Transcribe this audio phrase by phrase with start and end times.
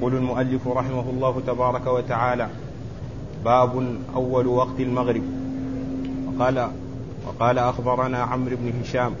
[0.00, 2.48] يقول المؤلف رحمه الله تبارك وتعالى
[3.44, 5.22] باب أول وقت المغرب.
[6.26, 6.68] وقال
[7.26, 9.12] وقال أخبرنا عمرو بن هشام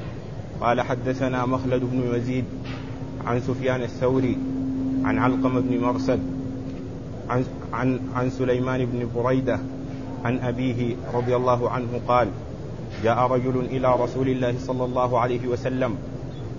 [0.60, 2.44] قال حدثنا مخلد بن يزيد
[3.26, 4.38] عن سفيان الثوري
[5.04, 6.20] عن علقم بن مرسد
[7.30, 9.60] عن, عن, عن سليمان بن بريدة
[10.24, 12.28] عن أبيه رضي الله عنه قال
[13.04, 15.94] جاء رجل إلى رسول الله صلى الله عليه وسلم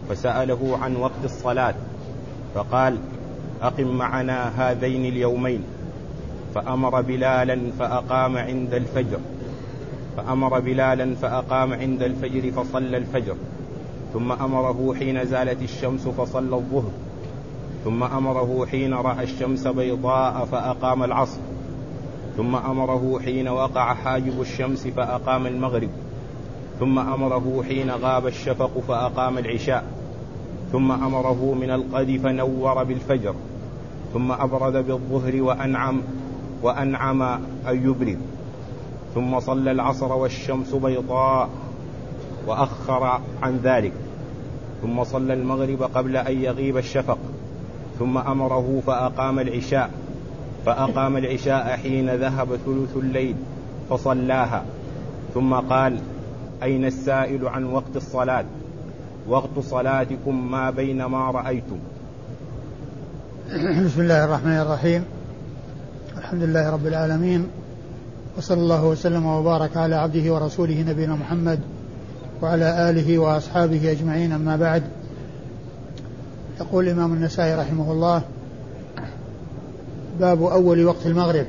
[0.09, 1.75] فسأله عن وقت الصلاة
[2.55, 2.97] فقال
[3.61, 5.63] أقم معنا هذين اليومين.
[6.55, 9.19] فأمر بلالا فأقام عند الفجر.
[10.17, 13.35] فأمر بلالا فأقام عند الفجر فصلى الفجر.
[14.13, 16.91] ثم أمره حين زالت الشمس فصلى الظهر.
[17.85, 21.39] ثم أمره حين رأى الشمس بيضاء فأقام العصر.
[22.37, 25.89] ثم أمره حين وقع حاجب الشمس فأقام المغرب.
[26.79, 29.83] ثم أمره حين غاب الشفق فأقام العشاء.
[30.71, 33.35] ثم أمره من القد فنور بالفجر.
[34.13, 36.01] ثم أبرد بالظهر وأنعم
[36.63, 37.21] وأنعم
[37.67, 38.17] أن يبرد.
[39.15, 41.49] ثم صلى العصر والشمس بيضاء
[42.47, 43.93] وأخر عن ذلك.
[44.81, 47.17] ثم صلى المغرب قبل أن يغيب الشفق.
[47.99, 49.91] ثم أمره فأقام العشاء
[50.65, 53.35] فأقام العشاء حين ذهب ثلث الليل
[53.89, 54.65] فصلاها.
[55.33, 55.97] ثم قال
[56.63, 58.45] أين السائل عن وقت الصلاة؟
[59.27, 61.77] وقت صلاتكم ما بين ما رأيتم.
[63.51, 65.03] بسم الله الرحمن الرحيم.
[66.17, 67.47] الحمد لله رب العالمين.
[68.37, 71.59] وصلى الله وسلم وبارك على عبده ورسوله نبينا محمد
[72.41, 74.83] وعلى آله وأصحابه أجمعين أما بعد.
[76.59, 78.21] يقول الإمام النسائي رحمه الله
[80.19, 81.45] باب أول وقت المغرب.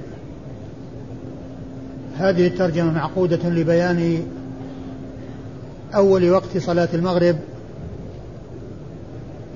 [2.18, 4.22] هذه الترجمة معقودة لبيان
[5.94, 7.36] أول وقت صلاة المغرب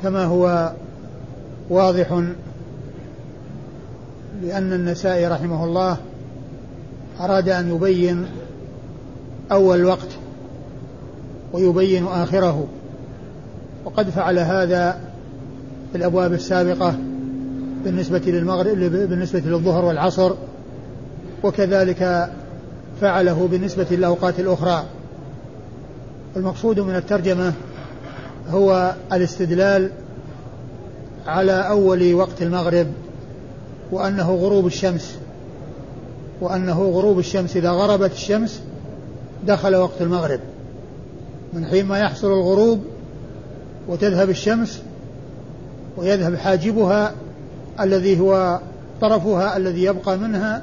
[0.02, 0.72] كما هو
[1.70, 2.12] واضح
[4.42, 5.96] لأن النسائي رحمه الله
[7.20, 8.26] أراد أن يبين
[9.52, 10.08] أول وقت
[11.52, 12.66] ويبين آخره
[13.84, 15.00] وقد فعل هذا
[15.92, 16.94] في الأبواب السابقة
[17.84, 20.32] بالنسبة للمغرب بالنسبة للظهر والعصر
[21.42, 22.30] وكذلك
[23.00, 24.84] فعله بالنسبة للأوقات الأخرى.
[26.36, 27.52] المقصود من الترجمة
[28.50, 29.90] هو الاستدلال
[31.26, 32.86] على أول وقت المغرب
[33.92, 35.18] وأنه غروب الشمس
[36.40, 37.56] وأنه غروب الشمس.
[37.56, 38.62] إذا غربت الشمس
[39.46, 40.40] دخل وقت المغرب.
[41.52, 42.84] من حين ما يحصل الغروب
[43.88, 44.82] وتذهب الشمس
[45.96, 47.14] ويذهب حاجبها
[47.80, 48.60] الذي هو
[49.00, 50.62] طرفها الذي يبقى منها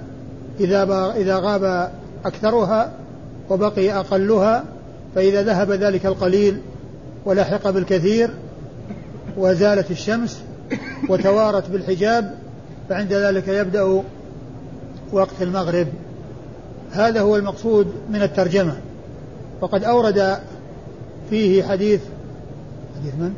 [0.59, 1.91] إذا إذا غاب
[2.25, 2.91] أكثرها
[3.49, 4.63] وبقي أقلها
[5.15, 6.57] فإذا ذهب ذلك القليل
[7.25, 8.29] ولحق بالكثير
[9.37, 10.41] وزالت الشمس
[11.09, 12.35] وتوارت بالحجاب
[12.89, 14.03] فعند ذلك يبدأ
[15.11, 15.87] وقت المغرب.
[16.91, 18.75] هذا هو المقصود من الترجمة.
[19.61, 20.39] وقد أورد
[21.29, 22.01] فيه حديث
[22.99, 23.33] حديث من؟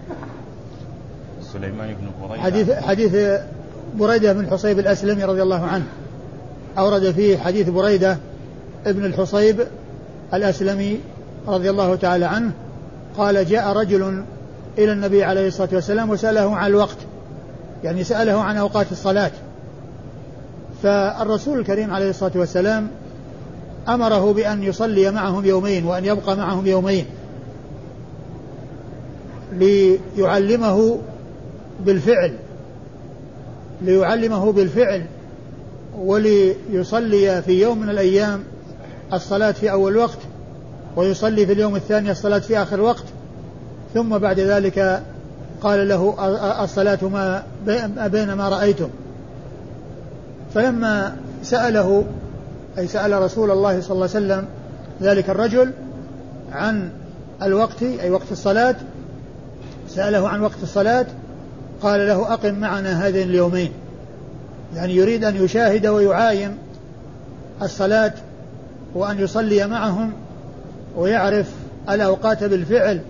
[1.54, 2.44] سليمان بن بريدة.
[2.44, 3.40] حديث حديث
[3.96, 5.86] بريدة بن حصيب الأسلمي رضي الله عنه.
[6.78, 8.18] أورد فيه حديث بريدة
[8.86, 9.60] ابن الحصيب
[10.34, 11.00] الأسلمي
[11.48, 12.52] رضي الله تعالى عنه.
[13.18, 14.24] قال جاء رجل
[14.78, 16.98] إلى النبي عليه الصلاة والسلام وسأله عن الوقت.
[17.86, 19.32] يعني سأله عن أوقات الصلاة.
[20.84, 22.88] فالرسول الكريم عليه الصلاة والسلام
[23.88, 27.06] أمره بأن يصلي معهم يومين وأن يبقى معهم يومين
[29.52, 31.00] ليعلمه
[31.86, 32.34] بالفعل
[33.82, 35.06] ليعلمه بالفعل
[35.98, 38.44] وليصلي في يوم من الأيام
[39.14, 40.20] الصلاة في أول وقت
[40.96, 43.04] ويصلي في اليوم الثاني الصلاة في آخر وقت
[43.94, 45.04] ثم بعد ذلك
[45.62, 46.16] قال له
[46.64, 47.44] الصلاة ما
[48.08, 48.90] بين ما رأيتم.
[50.54, 52.06] فلما سأله
[52.78, 54.46] أي سأل رسول الله صلى الله عليه وسلم
[55.02, 55.72] ذلك الرجل
[56.52, 56.90] عن
[57.44, 58.76] الوقت أي وقت الصلاة
[59.90, 61.06] سأله عن وقت الصلاة
[61.82, 63.72] قال له أقم معنا هذين اليومين.
[64.76, 66.58] يعني يريد أن يشاهد ويعاين
[67.62, 68.14] الصلاة
[68.96, 70.14] وأن يصلي معهم
[70.98, 71.52] ويعرف
[71.90, 73.02] الأوقات بالفعل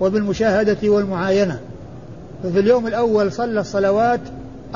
[0.00, 1.60] وبالمشاهدة والمعاينة.
[2.42, 4.20] ففي اليوم الأول صلى الصلوات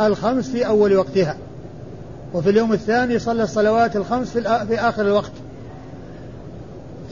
[0.01, 1.37] الخمس في أول وقتها
[2.35, 5.33] وفي اليوم الثاني صلى الصلوات الخمس في, في آخر الوقت.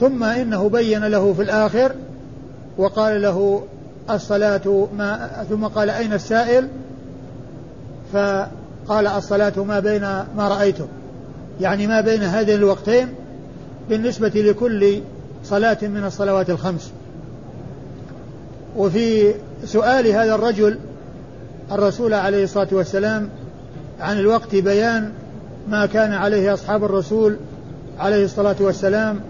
[0.00, 1.92] ثم إنه بين له في الآخر
[2.78, 3.62] وقال له
[4.10, 6.68] الصلاة ما ثم قال أين السائل؟
[8.12, 10.00] فقال الصلاة ما بين
[10.36, 10.86] ما رأيتم
[11.60, 13.08] يعني ما بين هذين الوقتين
[13.88, 15.00] بالنسبة لكل
[15.44, 16.92] صلاة من الصلوات الخمس.
[18.78, 19.34] وفي
[19.64, 20.78] سؤال هذا الرجل
[21.72, 23.28] الرسول عليه الصلاة والسلام
[24.00, 25.12] عن الوقت بيان
[25.68, 27.36] ما كان عليه أصحاب الرسول
[27.98, 29.20] عليه الصلاة والسلام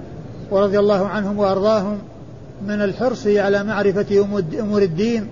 [0.51, 1.99] ورضي الله عنهم وأرضاهم
[2.67, 4.27] من الحرص على معرفة
[4.61, 5.29] أمور الدين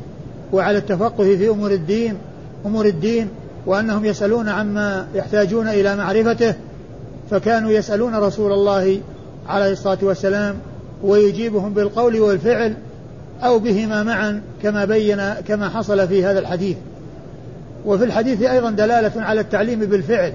[0.52, 2.14] وعلى التفقه في أمور الدين
[2.66, 3.28] أمور الدين
[3.66, 6.54] وأنهم يسألون عما يحتاجون إلى معرفته
[7.30, 9.00] فكانوا يسألون رسول الله
[9.48, 10.56] عليه الصلاة والسلام
[11.02, 12.74] ويجيبهم بالقول والفعل
[13.42, 16.76] أو بهما معا كما بين كما حصل في هذا الحديث.
[17.86, 20.32] وفي الحديث أيضا دلالة على التعليم بالفعل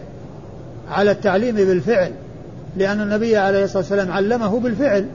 [0.91, 2.11] على التعليم بالفعل
[2.77, 5.05] لأن النبي عليه الصلاة والسلام علمه بالفعل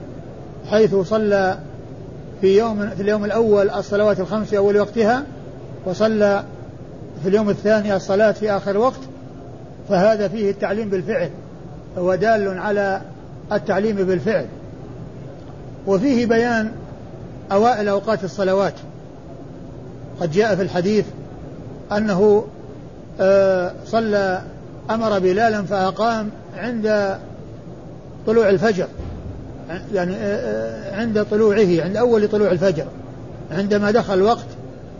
[0.65, 1.57] حيث صلى
[2.41, 5.23] في يوم في اليوم الأول الصلوات الخمس في أول وقتها
[5.85, 6.43] وصلى
[7.23, 8.99] في اليوم الثاني الصلاة في آخر وقت
[9.89, 11.29] فهذا فيه التعليم بالفعل
[11.97, 13.01] هو دال على
[13.51, 14.45] التعليم بالفعل.
[15.87, 16.71] وفيه بيان
[17.51, 18.73] أوائل أوقات الصلوات.
[20.21, 21.05] قد جاء في الحديث
[21.91, 22.45] أنه
[23.19, 24.41] آه، صلى
[24.89, 27.17] أمر بلالا فأقام عند
[28.27, 28.87] طلوع الفجر
[29.93, 32.85] يعني آه، آه، عند طلوعه عند أول طلوع الفجر.
[33.51, 34.45] عندما دخل الوقت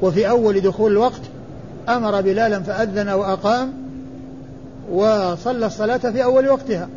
[0.01, 1.21] وفي أول دخول الوقت
[1.89, 3.73] أمر بلالا فأذن وأقام
[4.91, 6.89] وصلى الصلاة في أول وقتها.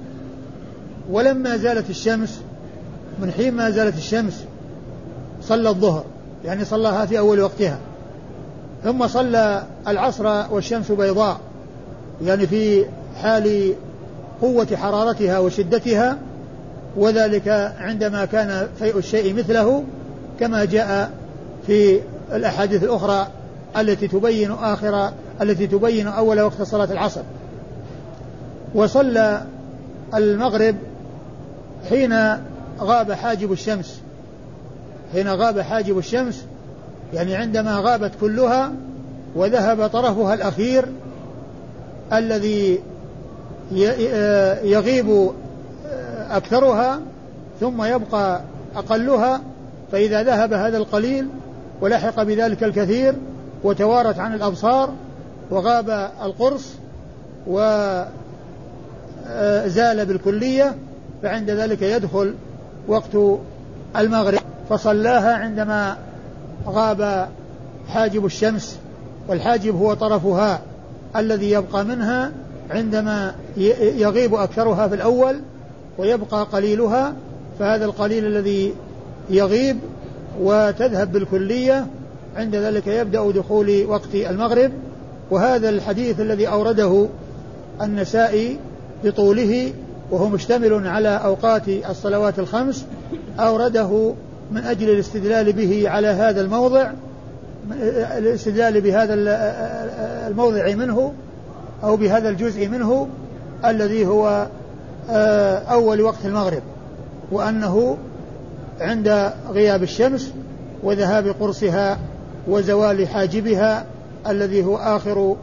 [1.11, 2.41] ولما زالت الشمس
[3.23, 4.45] من حين ما زالت الشمس
[5.51, 6.05] صلى الظهر
[6.45, 7.79] يعني صلاها في أول وقتها.
[8.85, 11.41] ثم صلى العصر والشمس بيضاء
[12.25, 12.85] يعني في
[13.23, 13.75] حال
[14.43, 16.19] قوة حرارتها وشدتها
[16.97, 17.49] وذلك
[17.79, 19.85] عندما كان فيء الشيء مثله
[20.41, 21.11] كما جاء
[21.67, 22.01] في
[22.33, 23.27] الأحاديث الأخرى
[23.77, 25.13] التي تبين آخر
[25.43, 27.23] التي تبين أول وقت صلاة العصر.
[28.75, 29.43] وصلى
[30.15, 30.77] المغرب
[31.89, 32.15] حين
[32.81, 34.01] غاب حاجب الشمس.
[35.13, 36.45] حين غاب حاجب الشمس
[37.15, 38.73] يعني عندما غابت كلها
[39.35, 40.85] وذهب طرفها الأخير
[42.13, 42.81] الذي
[44.65, 45.31] يغيب
[46.31, 47.01] أكثرها
[47.61, 48.41] ثم يبقى
[48.77, 49.41] أقلها
[49.93, 51.29] فإذا ذهب هذا القليل
[51.81, 53.15] ولحق بذلك الكثير
[53.65, 54.93] وتوارت عن الأبصار
[55.51, 56.75] وغاب القرص
[57.47, 58.07] وزال
[60.07, 60.75] بالكلية
[61.23, 62.35] فعند ذلك يدخل
[62.89, 63.17] وقت
[63.97, 64.41] المغرب.
[64.71, 65.97] فصلاها عندما
[66.67, 67.29] غاب
[67.89, 68.79] حاجب الشمس
[69.29, 70.61] والحاجب هو طرفها
[71.17, 72.33] الذي يبقى منها
[72.71, 73.35] عندما
[73.97, 75.41] يغيب أكثرها في الأول
[75.99, 77.13] ويبقى قليلها
[77.59, 78.75] فهذا القليل الذي
[79.31, 79.79] يغيب
[80.41, 81.87] وتذهب بالكلية
[82.37, 84.73] عند ذلك يبدأ دخول وقت المغرب.
[85.31, 87.07] وهذا الحديث الذي أورده
[87.83, 88.59] النسائي
[89.05, 89.73] بطوله
[90.11, 92.87] وهو مشتمل على أوقات الصلوات الخمس
[93.41, 94.15] أورده
[94.51, 96.91] من أجل الاستدلال به على هذا الموضع
[98.19, 99.15] الاستدلال بهذا
[100.29, 101.13] الموضع منه
[101.85, 103.09] أو بهذا الجزء منه
[103.65, 104.47] الذي هو
[105.11, 106.63] آه، أول وقت المغرب
[107.33, 107.99] وأنه
[108.81, 110.33] عند غياب الشمس
[110.83, 111.99] وذهاب قرصها
[112.49, 113.85] وزوال حاجبها
[114.29, 115.37] الذي هو آخر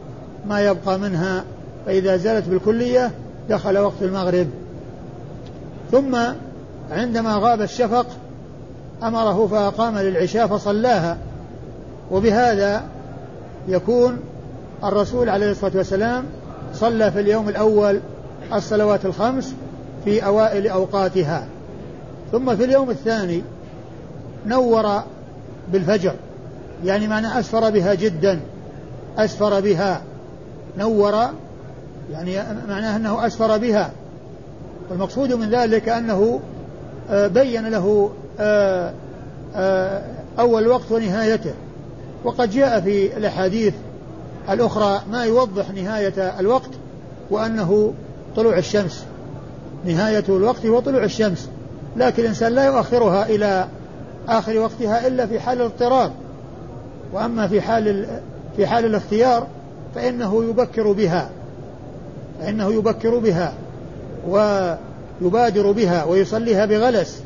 [0.48, 1.44] ما يبقى منها
[1.86, 3.10] فإذا زالت بالكلية
[3.48, 4.46] دخل وقت المغرب.
[5.92, 6.16] ثم
[6.90, 8.06] عندما غاب الشفق
[9.02, 11.18] أمره فأقام للعشاء فصلاها.
[12.10, 12.84] وبهذا
[13.68, 14.18] يكون
[14.84, 16.24] الرسول عليه الصلاة والسلام
[16.74, 18.00] صلى في اليوم الأول
[18.54, 19.54] الصلوات الخمس
[20.04, 21.46] في أوائل أوقاتها.
[22.32, 23.42] ثم في اليوم الثاني
[24.46, 25.02] نور
[25.72, 26.14] بالفجر
[26.84, 28.40] يعني معنى أسفر بها جدا
[29.18, 30.02] أسفر بها.
[30.78, 31.14] نور
[32.12, 32.36] يعني
[32.68, 33.90] معناه أنه أسفر بها.
[34.90, 36.40] والمقصود من ذلك أنه
[37.10, 38.10] آه، بين له
[40.38, 41.54] أول وقت ونهايته.
[42.24, 43.74] وقد جاء في الأحاديث
[44.50, 46.70] الأخرى ما يوضح نهاية الوقت
[47.30, 47.94] وأنه
[48.36, 49.04] طلوع الشمس.
[49.84, 51.48] نهاية الوقت هو طلوع الشمس.
[51.96, 53.68] لكن الإنسان لا يؤخرها إلى
[54.28, 56.10] آخر وقتها إلا في حال الاضطرار
[57.12, 58.06] وأما في حال
[58.56, 59.46] في حال الاختيار
[59.94, 61.30] فإنه يبكر بها.
[62.40, 63.52] فإنه يبكر بها
[64.28, 67.22] ويبادر بها ويصليها بغلس.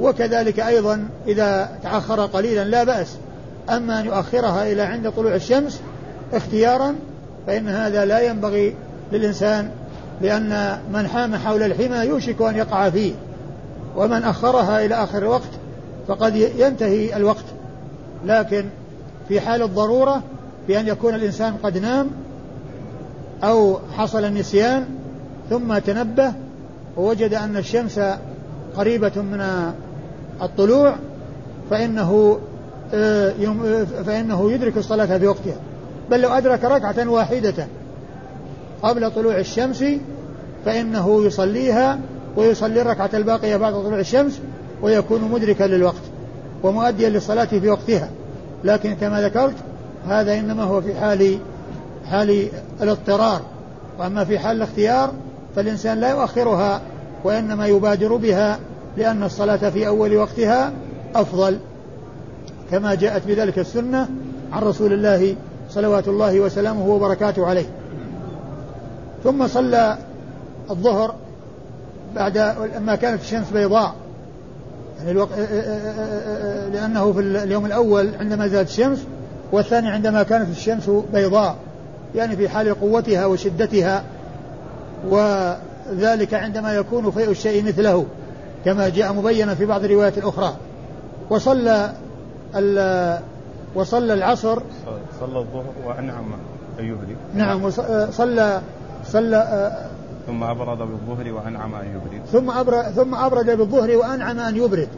[0.00, 3.16] وكذلك أيضا إذا تأخر قليلا لا بأس.
[3.70, 5.80] أما أن يؤخرها إلى عند طلوع الشمس
[6.32, 6.94] اختيارا
[7.46, 8.74] فإن هذا لا ينبغي
[9.12, 9.70] للإنسان
[10.20, 13.12] لأن من حام حول الحمى يوشك أن يقع فيه.
[13.96, 15.50] ومن أخرها إلى آخر الوقت
[16.08, 17.44] فقد ينتهي الوقت.
[18.24, 18.64] لكن
[19.28, 20.22] في حال الضرورة
[20.68, 22.10] بأن يكون الإنسان قد نام
[23.44, 24.84] أو حصل النسيان
[25.50, 26.32] ثم تنبه
[26.96, 28.00] ووجد أن الشمس
[28.76, 29.72] قريبة من
[30.42, 30.94] الطلوع
[31.70, 32.38] فإنه
[32.94, 33.32] آه،
[34.06, 35.56] فإنه يدرك الصلاة في وقتها.
[36.10, 37.66] بل لو أدرك ركعة واحدة
[38.82, 39.84] قبل طلوع الشمس
[40.64, 41.98] فإنه يصليها
[42.36, 44.40] ويصلي الركعة الباقية بعد طلوع الشمس
[44.82, 46.02] ويكون مدركا للوقت
[46.62, 48.08] ومؤديا للصلاة في وقتها.
[48.64, 49.54] لكن كما ذكرت
[50.08, 51.38] هذا إنما هو في حال
[52.10, 52.48] حال
[52.82, 53.40] الاضطرار.
[53.98, 55.12] وأما في حال الاختيار
[55.56, 56.80] فالإنسان لا يؤخرها
[57.24, 58.58] وإنما يبادر بها
[58.96, 60.72] لأن الصلاة في أول وقتها
[61.14, 61.58] أفضل
[62.70, 64.08] كما جاءت بذلك السنة
[64.52, 65.36] عن رسول الله
[65.70, 67.66] صلوات الله وسلامه وبركاته عليه.
[69.24, 69.98] ثم صلى
[70.70, 71.14] الظهر
[72.14, 72.38] بعد
[72.76, 73.94] لما كانت الشمس بيضاء
[74.98, 75.38] يعني الوقت
[76.72, 79.04] لأنه في اليوم الأول عندما زالت الشمس
[79.52, 81.56] والثاني عندما كانت الشمس بيضاء
[82.14, 84.04] يعني في حال قوتها وشدتها
[85.92, 88.06] وذلك عندما يكون فيء الشيء مثله
[88.64, 90.56] كما جاء مبينا في بعض الروايات الأخرى.
[91.30, 91.92] وصلى
[93.74, 94.62] وصلى العصر.
[95.20, 96.24] صلى الظهر وأنعم
[96.78, 97.70] أن يبرد نعم
[98.10, 98.60] صلى
[99.04, 99.72] صلى
[100.26, 102.20] ثم أبرد بالظهر وأنعم أن يبرد.
[102.32, 104.88] ثم أبرد ثم أبرد بالظهر وأنعم أن يبرد.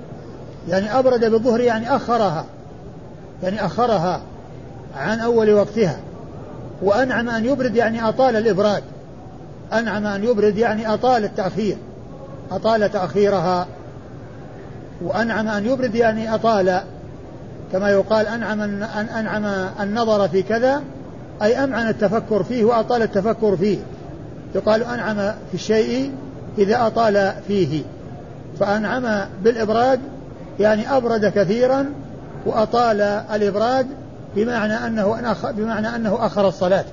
[0.68, 2.44] يعني أبرد بالظهر يعني أخرها.
[3.42, 4.20] يعني أخرها
[4.96, 5.96] عن أول وقتها.
[6.82, 8.82] وأنعم أن يبرد يعني أطال الإبراد.
[9.72, 11.76] أنعم أن يبرد يعني أطال التأخير
[12.52, 13.66] أطال تأخيرها.
[15.02, 16.80] وأنعم أن يبرد يعني أطال.
[17.72, 18.82] كما يقال أنعم أن
[19.18, 19.44] أنعم
[19.80, 20.82] النظر في كذا
[21.42, 23.78] أي أمعن التفكر فيه وأطال التفكر فيه.
[24.54, 26.12] يقال أنعم في الشيء
[26.58, 27.82] إذا أطال فيه.
[28.60, 30.00] فأنعم بالإبراد
[30.60, 31.86] يعني أبرد كثيرا
[32.46, 33.00] وأطال
[33.34, 33.86] الإبراد
[34.36, 36.84] بمعنى أنه بمعنى أنه أخر الصلاة.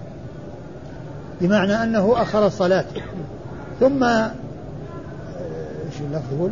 [1.42, 2.86] بمعنى أنه أخر الصلاة.
[3.80, 6.52] ثم إيش اللفظ يقول؟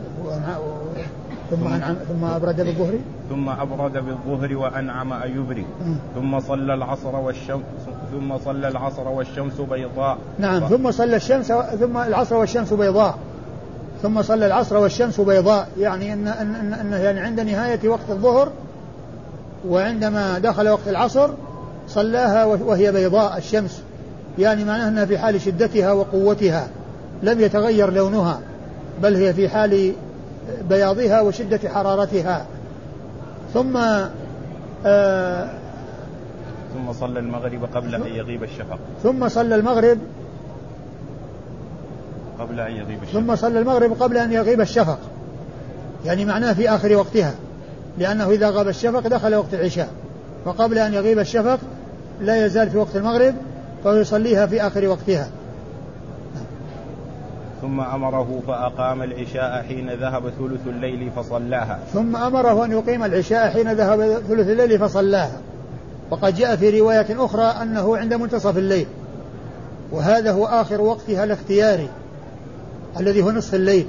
[1.50, 2.94] ثم أنعم ثم أبرد بالظهر؟
[3.30, 5.66] ثم أبرد بالظهر وأنعم أن يبرد.
[6.16, 7.64] ثم صلى العصر والشمس
[8.12, 10.18] ثم صلى العصر والشمس بيضاء.
[10.40, 10.70] نعم ف...
[10.70, 11.48] ثم صلى الشمس
[11.80, 13.18] ثم العصر والشمس بيضاء.
[14.02, 15.70] ثم صلى العصر والشمس بيضاء.
[15.78, 18.52] يعني إن إن, إن, إن يعني عند نهاية وقت الظهر
[19.70, 21.30] وعندما دخل وقت العصر
[21.88, 23.84] صلاها وهي بيضاء الشمس.
[24.40, 26.68] يعني معناه أنها في حال شدتها وقوتها
[27.24, 28.40] لم يتغير لونها
[29.02, 29.94] بل هي في حال
[30.70, 32.46] بياضها وشدة حرارتها.
[33.54, 33.78] ثم
[34.86, 35.50] آه
[36.74, 38.80] ثم صلى المغرب قبل أن يغيب الشفق.
[39.04, 39.98] ثم صلى المغرب
[42.40, 43.20] قبل أن يغيب الشفق.
[43.20, 45.00] ثم صلى المغرب قبل أن يغيب الشفق.
[46.06, 47.34] يعني معناه في آخر وقتها
[47.98, 49.90] لأنه إذا غاب الشفق دخل وقت العشاء
[50.46, 51.60] وقبل أن يغيب الشفق
[52.22, 53.36] لا يزال في وقت المغرب
[53.84, 55.30] فهو يصليها في آخر وقتها.
[57.62, 61.80] ثم أمره فأقام العشاء حين ذهب ثلث الليل فصلاها.
[61.94, 65.38] ثم أمره أن يقيم العشاء حين ذهب ثلث الليل فصلاها.
[66.12, 68.88] وقد جاء في رواية أخرى أنه عند منتصف الليل
[69.92, 71.90] وهذا هو آخر وقتها الاختياري
[73.00, 73.88] الذي هو نصف الليل.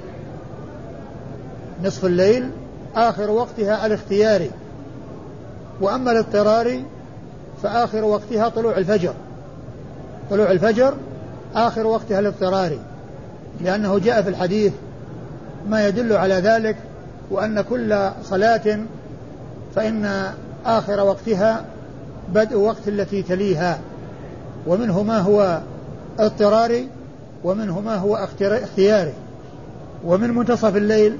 [1.85, 2.50] نصف الليل
[2.95, 4.50] آخر وقتها الاختياري.
[5.80, 6.85] وأما الاضطراري
[7.62, 9.14] فآخر وقتها طلوع الفجر.
[10.30, 10.94] طلوع الفجر
[11.54, 12.78] آخر وقتها الاضطراري
[13.61, 14.73] لأنه جاء في الحديث
[15.68, 16.76] ما يدل على ذلك
[17.30, 18.78] وأن كل صلاة
[19.75, 20.32] فإن
[20.66, 21.64] آخر وقتها
[22.35, 23.78] بدء وقت التي تليها
[24.66, 25.61] ومنه ما هو
[26.18, 26.88] اضطراري
[27.44, 29.12] ومنه ما هو اختياري.
[30.04, 31.16] ومن منتصف الليل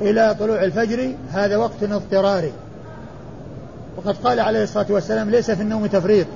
[0.00, 2.52] إلى طلوع الفجر هذا وقت اضطراري.
[3.96, 6.26] وقد قال عليه الصلاة والسلام ليس في النوم تفريط.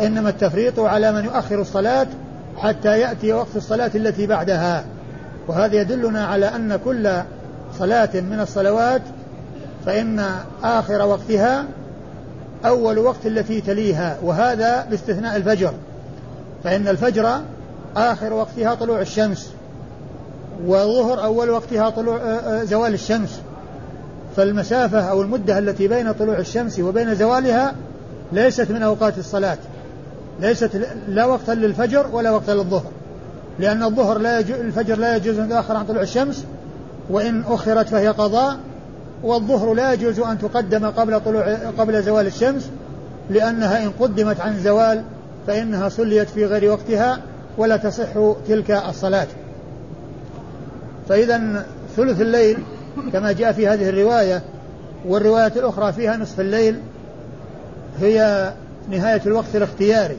[0.00, 2.06] إنما التفريط على من يؤخر الصلاة
[2.56, 4.84] حتى يأتي وقت الصلاة التي بعدها.
[5.48, 7.22] وهذا يدلنا على أن كل
[7.78, 9.02] صلاة من الصلوات
[9.86, 10.24] فإن
[10.64, 11.64] آخر وقتها
[12.64, 15.72] أول وقت التي تليها وهذا باستثناء الفجر.
[16.64, 17.40] فإن الفجر
[17.96, 19.50] آخر وقتها طلوع الشمس
[20.66, 23.40] والظهر أول وقتها طلوع آه، آه، زوال الشمس.
[24.36, 27.74] فالمسافة أو المدة التي بين طلوع الشمس وبين زوالها
[28.32, 29.58] ليست من أوقات الصلاة.
[30.40, 30.70] ليست
[31.08, 32.90] لا وقتا للفجر ولا وقتا للظهر.
[33.58, 36.44] لأن الظهر لا يجوز الفجر لا يجوز أن يؤخر عن طلوع الشمس
[37.10, 38.58] وإن أخرت فهي قضاء
[39.22, 42.70] والظهر لا يجوز أن تقدم قبل طلوع قبل زوال الشمس
[43.30, 45.02] لأنها إن قدمت عن الزوال
[45.46, 47.20] فإنها صليت في غير وقتها
[47.58, 49.26] ولا تصح تلك الصلاة.
[51.08, 52.58] فإذا ثلث الليل
[53.12, 54.42] كما جاء في هذه الرواية
[55.06, 56.80] والرواية الأخرى فيها نصف الليل
[58.00, 58.52] هي
[58.90, 60.16] نهاية الوقت الاختياري.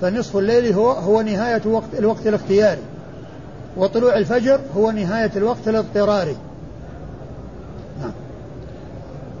[0.00, 2.82] فنصف الليل هو هو نهاية وقت الوقت الاختياري.
[3.76, 6.36] وطلوع الفجر هو نهاية الوقت الاضطراري.
[8.00, 8.12] نعم.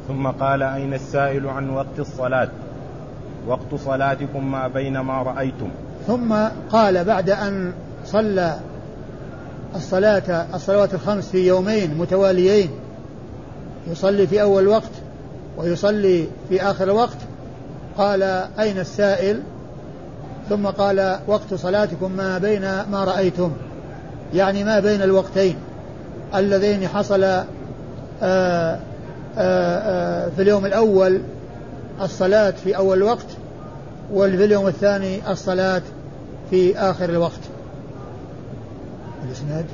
[0.08, 2.48] ثم قال أين السائل عن وقت الصلاة؟
[3.46, 5.68] وقت صلاتكم ما بين ما رأيتم.
[6.06, 6.34] ثم
[6.70, 7.72] قال بعد أن
[8.06, 8.58] صلى
[9.74, 12.70] الصلاة الصلوات الخمس في يومين متواليين
[13.86, 14.90] يصلي في أول وقت
[15.56, 17.16] ويصلي في آخر وقت
[17.98, 18.22] قال
[18.58, 19.42] أين السائل؟
[20.48, 23.52] ثم قال وقت صلاتكم ما بين ما رأيتم.
[24.34, 25.56] يعني ما بين الوقتين
[26.34, 27.44] اللذين حصل آآ
[28.22, 28.78] آه، آآ
[29.38, 31.20] آه، آه، في اليوم الأول
[32.00, 33.26] الصلاة في أول وقت
[34.12, 35.82] وفي اليوم الثاني الصلاة
[36.50, 37.40] في آخر الوقت.
[39.24, 39.66] الإسناد؟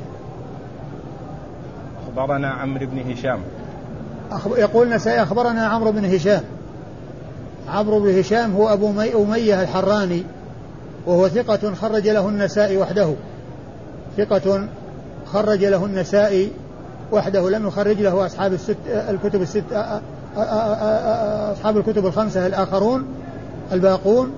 [2.08, 3.40] أخبرنا عمرو بن هشام.
[4.56, 6.42] يقول النسائي أخبرنا عمرو بن هشام.
[7.70, 10.22] عمرو بن هشام هو أبو مي أمية الحراني
[11.06, 13.14] وهو ثقة خرج له النسائي وحده.
[14.16, 14.68] ثقة
[15.26, 16.50] خرج له النسائي
[17.12, 19.64] وحده لم يخرج له أصحاب الست الكتب الست
[21.52, 23.04] أصحاب الكتب الخمسة الآخرون
[23.72, 24.32] الباقون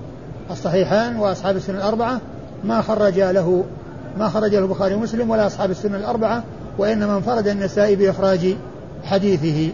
[0.51, 2.21] الصحيحان وأصحاب السنن الأربعة.
[2.63, 3.63] ما خرج له
[4.17, 6.43] ما خرج له البخاري ومسلم ولا أصحاب السنن الأربعة
[6.77, 8.55] وإنما انفرد النسائي بإخراج
[9.03, 9.73] حديثه.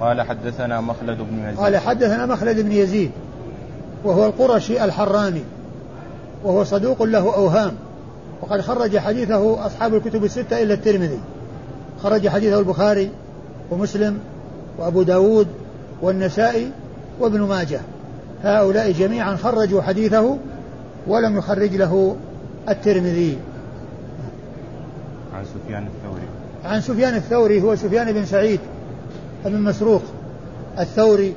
[0.00, 1.58] قال حدثنا مخلد بن يزيد.
[1.58, 3.10] قال حدثنا مخلد بن يزيد
[4.04, 5.42] وهو القرشي الحراني
[6.44, 7.72] وهو صدوق له أوهام.
[8.42, 11.18] وقد خرج حديثه أصحاب الكتب الستة إلا الترمذي.
[12.02, 13.10] خرج حديثه البخاري
[13.70, 14.18] ومسلم
[14.78, 15.46] وأبو داود
[16.02, 16.70] والنسائي
[17.20, 17.80] وابن ماجه.
[18.42, 20.38] هؤلاء جميعا خرجوا حديثه
[21.06, 22.16] ولم يخرج له
[22.68, 23.38] الترمذي.
[25.34, 26.26] عن سفيان الثوري.
[26.64, 28.60] عن سفيان الثوري هو سفيان بن سعيد.
[29.44, 30.02] بن مسروق
[30.78, 31.34] الثوري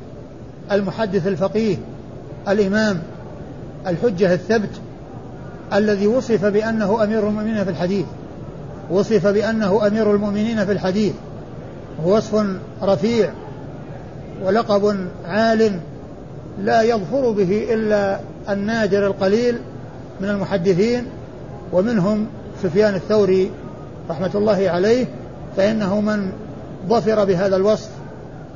[0.71, 1.77] المحدث الفقيه
[2.47, 2.99] الإمام
[3.87, 4.69] الحجة الثبت
[5.73, 8.05] الذي وصف بأنه أمير المؤمنين في الحديث
[8.89, 11.13] وصف بأنه أمير المؤمنين في الحديث
[12.05, 12.45] وصف
[12.83, 13.29] رفيع
[14.43, 15.79] ولقب عال
[16.63, 19.59] لا يظفر به إلا النادر القليل
[20.21, 21.05] من المحدثين
[21.73, 22.27] ومنهم
[22.63, 23.51] سفيان الثوري
[24.09, 25.05] رحمة الله عليه
[25.57, 26.31] فإنه من
[26.87, 27.89] ظفر بهذا الوصف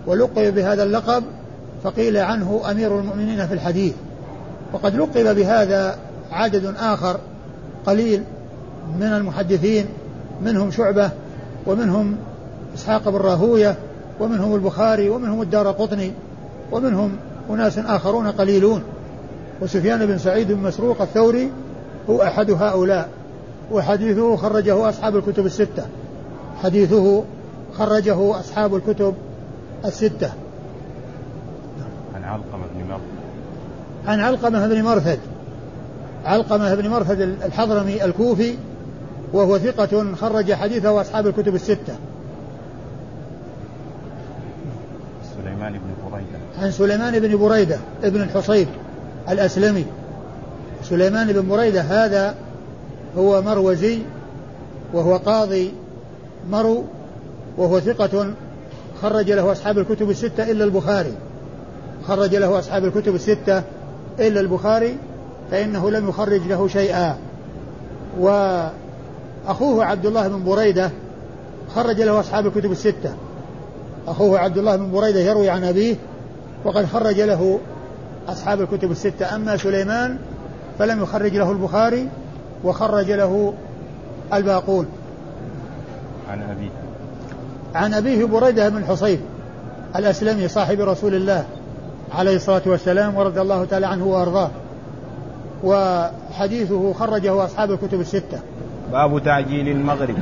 [0.08, 1.24] ولقب بهذا اللقب
[1.84, 3.94] فقيل عنه أمير المؤمنين في الحديث.
[4.74, 5.98] وقد لقب بهذا
[6.32, 7.20] عدد آخر
[7.86, 8.24] قليل
[9.00, 9.86] من المحدثين
[10.46, 11.12] منهم شعبة
[11.68, 12.16] ومنهم
[12.76, 13.76] إسحاق بن راهوية
[14.20, 16.12] ومنهم البخاري ومنهم الدار قطني
[16.72, 17.12] ومنهم
[17.50, 18.84] أناس آخرون قليلون.
[19.62, 21.52] وسفيان بن سعيد بن مسروق الثوري
[22.10, 23.10] هو أحد هؤلاء
[23.72, 25.86] وحديثه خرجه أصحاب الكتب الستة.
[26.64, 27.24] حديثه
[27.78, 29.14] خرجه أصحاب الكتب
[29.86, 30.32] الستة.
[32.16, 33.02] عن علقمة بن مرثد.
[34.08, 35.20] عن علقمة بن مرثد.
[36.26, 38.56] علقمة بن مرثد الحضرمي الكوفي
[39.34, 41.96] وهو ثقة خرج حديثه أصحاب الكتب الستة.
[45.38, 46.38] سليمان بن بريدة.
[46.62, 48.68] عن سليمان بن بريدة ابن الحصيب
[49.30, 49.86] الأسلمي.
[50.84, 52.36] سليمان بن بريدة هذا
[53.18, 54.00] هو مروزي
[54.94, 55.74] وهو قاضي
[56.52, 56.84] مرو
[57.58, 58.34] وهو ثقة
[59.02, 61.14] خرج له أصحاب الكتب الستة إلا البخاري.
[62.08, 63.64] خرج له أصحاب الكتب الستة
[64.20, 64.98] إلا البخاري
[65.52, 67.18] فإنه لم يخرج له شيئا.
[68.20, 70.92] وأخوه عبد الله بن بريدة
[71.76, 73.14] خرج له أصحاب الكتب الستة.
[74.08, 75.96] أخوه عبد الله بن بريدة يروي عن أبيه
[76.66, 77.60] وقد خرج له
[78.28, 79.36] أصحاب الكتب الستة.
[79.36, 80.18] أما سليمان
[80.80, 82.10] فلم يخرج له البخاري
[82.64, 83.54] وخرج له
[84.34, 84.88] الباقون.
[86.30, 86.83] عن أبيه.
[87.76, 89.20] عن أبيه بريدة بن حصيب
[89.96, 91.46] الأسلمي صاحب رسول الله
[92.14, 94.50] عليه الصلاة والسلام ورضي الله تعالى عنه وأرضاه.
[95.64, 98.40] وحديثه خرجه أصحاب الكتب الستة.
[98.92, 100.16] باب تعجيل المغرب.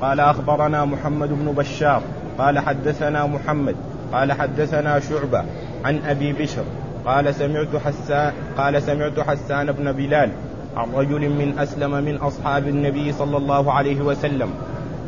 [0.00, 2.02] قال أخبرنا محمد بن بشار.
[2.38, 3.76] قال حدثنا محمد.
[4.12, 5.44] قال حدثنا شعبة
[5.84, 6.64] عن أبي بشر.
[7.06, 10.30] قال سمعت حسان قال سمعت حسان بن بلال.
[10.76, 14.50] عن رجل من أسلم من أصحاب النبي صلى الله عليه وسلم.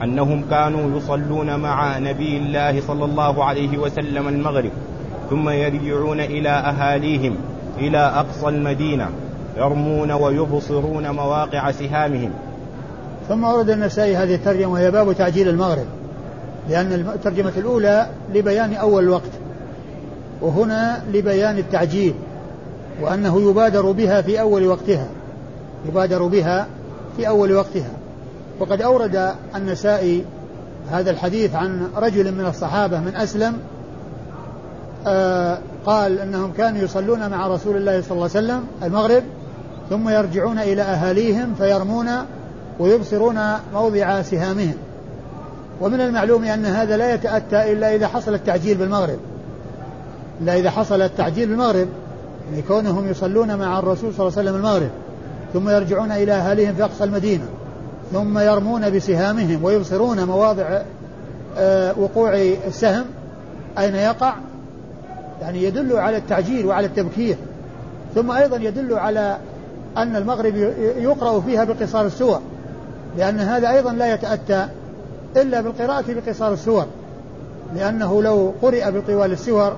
[0.02, 4.70] أنهم كانوا يصلون مع نبي الله صلى الله عليه وسلم المغرب
[5.30, 7.36] ثم يرجعون إلى أهاليهم
[7.78, 9.08] إلى أقصى المدينة
[9.56, 12.30] يرمون ويبصرون مواقع سهامهم.
[13.28, 15.86] ثم ورد النسائي هذه الترجمة وهي باب تعجيل المغرب
[16.68, 19.30] لأن الترجمة الأولى لبيان أول الوقت
[20.42, 22.14] وهنا لبيان التعجيل
[23.02, 25.08] وأنه يبادر بها في أول وقتها
[25.88, 26.66] يبادر بها
[27.16, 27.90] في أول وقتها.
[28.60, 30.24] وقد أورد النسائي
[30.90, 33.58] هذا الحديث عن رجل من الصحابة من أسلم
[35.06, 39.22] آه قال أنهم كانوا يصلون مع رسول الله صلى الله عليه وسلم المغرب
[39.90, 42.08] ثم يرجعون إلى أهاليهم فيرمون
[42.78, 43.40] ويبصرون
[43.74, 44.74] موضع سهامهم.
[45.80, 49.18] ومن المعلوم أن هذا لا يتأتى إلا إذا حصل التعجيل بالمغرب.
[50.40, 51.88] إلا إذا حصل التعجيل بالمغرب
[52.50, 54.90] يعني كونهم يصلون مع الرسول صلى الله عليه وسلم المغرب
[55.52, 57.44] ثم يرجعون إلى أهاليهم في أقصى المدينة.
[58.12, 60.80] ثم يرمون بسهامهم ويبصرون مواضع
[61.58, 62.34] آه، وقوع
[62.66, 63.04] السهم
[63.78, 64.34] أين يقع؟
[65.40, 67.36] يعني يدل على التعجيل وعلى التبكير.
[68.14, 69.36] ثم أيضا يدل على
[69.96, 70.56] أن المغرب
[70.96, 72.40] يقرأ فيها بقصار السور
[73.16, 74.66] لأن هذا أيضا لا يتأتى
[75.36, 76.86] إلا بالقراءة بقصار السور.
[77.76, 79.76] لأنه لو قرئ بطوال السور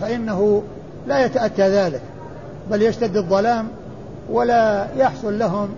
[0.00, 0.62] فإنه
[1.06, 2.00] لا يتأتى ذلك
[2.70, 3.68] بل يشتد الظلام
[4.30, 5.68] ولا يحصل لهم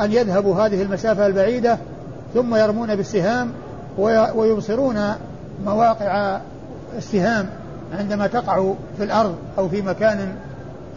[0.00, 1.78] أن يذهبوا هذه المسافة البعيدة
[2.34, 3.52] ثم يرمون بالسهام
[4.34, 5.00] ويبصرون
[5.64, 6.40] مواقع
[6.96, 7.46] السهام
[7.98, 10.34] عندما تقع في الأرض أو في مكان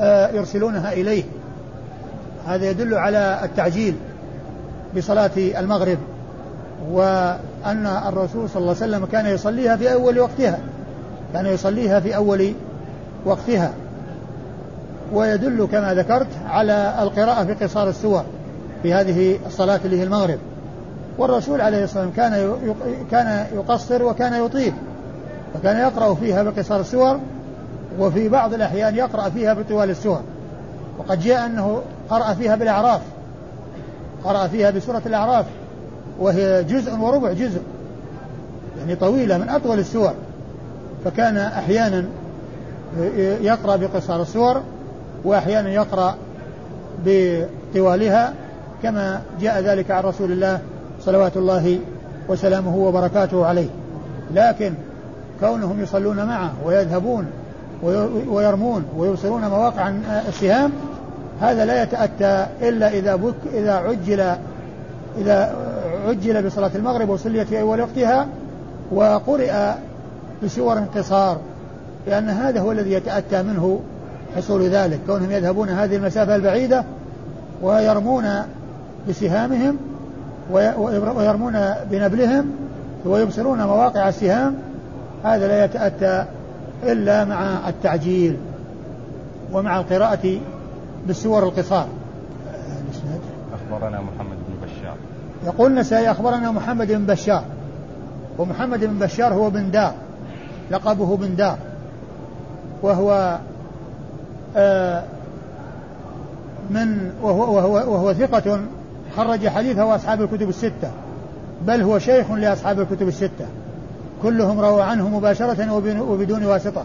[0.02, 1.24] آه، يرسلونها إليه.
[2.48, 3.96] هذا يدل على التعجيل
[4.98, 5.98] بصلاة المغرب
[6.92, 10.60] وأن الرسول صلى الله عليه وسلم كان يصليها في أول وقتها
[11.34, 12.54] كان يصليها في أول
[13.26, 13.72] وقتها.
[15.14, 18.24] ويدل كما ذكرت على القراءة في قصار السور.
[18.84, 20.40] في هذه الصلاة اللي هي المغرب.
[21.18, 22.56] والرسول عليه الصلاة والسلام كان
[23.12, 24.74] كان يقصر وكان يطيل
[25.54, 27.20] فكان يقرأ فيها بقصار السور
[28.00, 30.22] وفي بعض الأحيان يقرأ فيها بطوال السور.
[31.00, 33.02] وقد جاء أنه قرأ فيها بالأعراف
[34.24, 35.46] قرأ فيها بسورة الأعراف
[36.20, 37.62] وهي جزء وربع جزء
[38.80, 40.14] يعني طويلة من أطول السور.
[41.06, 42.06] فكان أحيانا
[43.42, 44.62] يقرأ بقصار السور
[45.24, 46.16] وأحيانا يقرأ
[47.06, 48.34] بطوالها
[48.86, 50.60] كما جاء ذلك عن رسول الله
[51.02, 51.80] صلوات الله
[52.30, 53.68] وسلامه وبركاته عليه.
[54.34, 54.74] لكن
[55.40, 57.26] كونهم يصلون معه ويذهبون
[58.28, 59.94] ويرمون ويوصلون مواقع
[60.28, 60.72] السهام
[61.42, 64.36] هذا لا يتأتى إلا إذا بك إذا عجل
[65.18, 65.56] إذا
[66.08, 68.28] عجل بصلاة المغرب وصليت في أول وقتها
[68.92, 69.72] وقرئ
[70.44, 71.38] بسور انقصار
[72.08, 73.80] لأن هذا هو الذي يتأتى منه
[74.36, 75.00] حصول ذلك.
[75.08, 76.84] كونهم يذهبون هذه المسافة البعيدة
[77.62, 78.26] ويرمون
[79.10, 79.78] بسهامهم
[81.16, 81.54] ويرمون
[81.92, 82.52] بنبلهم
[83.06, 84.56] ويبصرون مواقع السهام.
[85.24, 86.26] هذا لا يتأتى
[86.84, 88.38] إلا مع التعجيل
[89.54, 90.40] ومع القراءة
[91.08, 91.88] بالسور القصار.
[93.54, 94.96] أخبرنا محمد بن بشار.
[95.46, 97.44] يقول النسائي أخبرنا محمد بن بشار.
[98.38, 99.94] ومحمد بن بشار هو بن دار
[100.72, 101.58] لقبه بن دار.
[102.82, 103.40] وهو
[104.58, 105.04] آه
[106.70, 108.60] من وهو, وهو, وهو ثقة
[109.18, 110.92] خرج حديثه أصحاب الكتب الستة.
[111.68, 113.46] بل هو شيخ لأصحاب الكتب الستة.
[114.24, 116.84] كلهم رووا عنه مباشرة وبدون واسطة.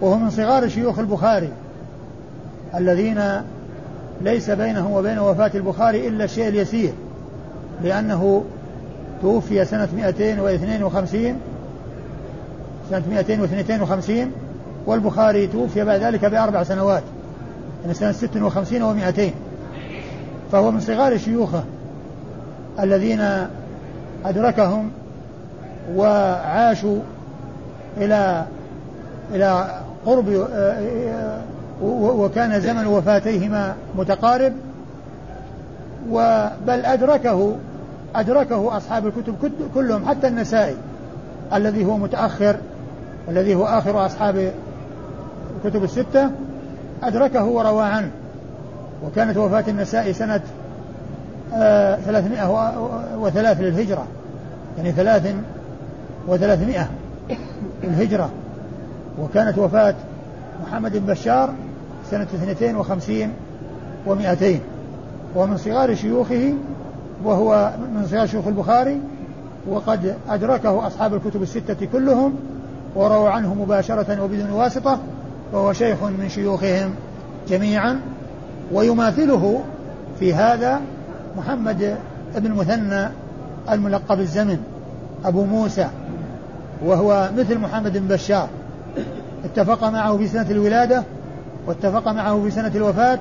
[0.00, 1.48] وهو من صغار شيوخ البخاري.
[2.74, 3.22] الذين
[4.20, 6.92] ليس بينهم وبين وفاة البخاري إلا الشيء اليسير.
[7.82, 8.44] لأنه
[9.22, 11.36] توفي سنة 252
[12.90, 14.32] سنة 252
[14.86, 17.02] والبخاري توفي بعد ذلك بأربع سنوات.
[17.82, 19.20] يعني سنة 56 و200
[20.52, 21.62] فهو من صغار شيوخه
[22.80, 23.46] الذين
[24.24, 24.90] أدركهم
[25.96, 26.98] وعاشوا
[27.96, 28.44] إلى
[29.34, 31.40] إلى قرب آه،
[31.82, 34.52] وكان زمن وفاتيهما متقارب.
[36.66, 37.56] بل أدركه
[38.14, 39.34] أدركه أصحاب الكتب
[39.74, 40.76] كلهم حتى النسائي
[41.54, 42.56] الذي هو متأخر
[43.28, 44.52] والذي هو آخر أصحاب
[45.56, 46.30] الكتب الستة
[47.02, 48.10] أدركه وروى عنه.
[49.04, 50.40] وكانت وفاة النسائي سنة
[51.54, 52.72] آه ثلاثمائة
[53.18, 54.06] وثلاث للهجرة.
[54.78, 55.34] يعني ثلاث
[56.28, 56.88] وثلاثمائة
[57.82, 58.30] للهجرة.
[59.20, 59.94] وكانت وفاة
[60.66, 61.54] محمد بن بشار
[62.10, 63.32] سنة اثنتين وخمسين
[64.06, 64.60] ومائتين
[65.36, 66.54] ومن صغار شيوخه
[67.24, 69.00] وهو من صغار شيوخ البخاري
[69.68, 72.34] وقد أدركه أصحاب الكتب الستة كلهم
[72.96, 74.98] ورووا عنه مباشرة وبدون واسطة
[75.52, 76.94] وهو شيخ من شيوخهم
[77.48, 78.00] جميعا.
[78.72, 79.60] ويماثله
[80.18, 80.80] في هذا
[81.36, 81.96] محمد
[82.36, 83.08] بن المثنى
[83.70, 84.58] الملقب الزمن
[85.24, 85.88] أبو موسى
[86.84, 88.48] وهو مثل محمد بن بشار.
[89.44, 91.02] اتفق معه في سنة الولادة
[91.66, 93.18] واتفق معه في سنة الوفاة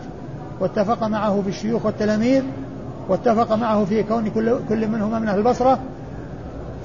[0.60, 2.44] واتفق معه في الشيوخ والتلاميذ
[3.10, 5.80] واتفق معه في كون كل, كل منهما من أهل البصرة.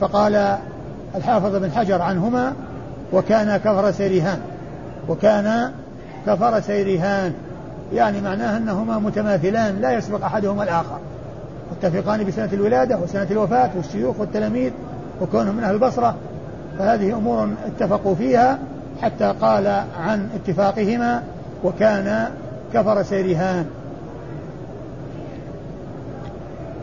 [0.00, 0.58] فقال
[1.14, 2.52] الحافظ بن حجر عنهما
[3.12, 4.38] وكان كفر سيرهان
[5.08, 5.70] وكان
[6.26, 7.32] كفر سيرهان
[7.94, 10.98] يعني معناه أنهما متماثلان لا يسبق أحدهما الآخر.
[11.72, 14.72] متفقان بسنة الولادة وسنة الوفاة والشيوخ والتلاميذ
[15.20, 16.14] وكونهم من أهل البصرة
[16.78, 18.58] فهذه أمور اتفقوا فيها
[19.02, 19.66] حتى قال
[20.00, 21.22] عن اتفاقهما
[21.64, 22.28] وكان
[22.74, 23.66] كفر سيرهان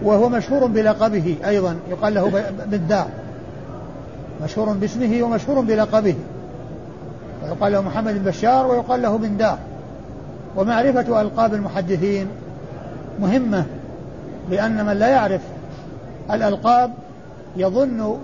[0.04, 3.08] وهو مشهور بلقبه أيضا يقال له بالدار.
[4.44, 6.16] مشهور باسمه ومشهور بلقبه.
[7.44, 9.58] ويقال له محمد بن بشار ويقال له بن دار.
[10.56, 12.28] ومعرفة ألقاب المحدثين
[13.20, 13.66] مهمة
[14.50, 15.42] لأن من لا يعرف
[16.32, 16.94] الألقاب
[17.58, 18.18] يظن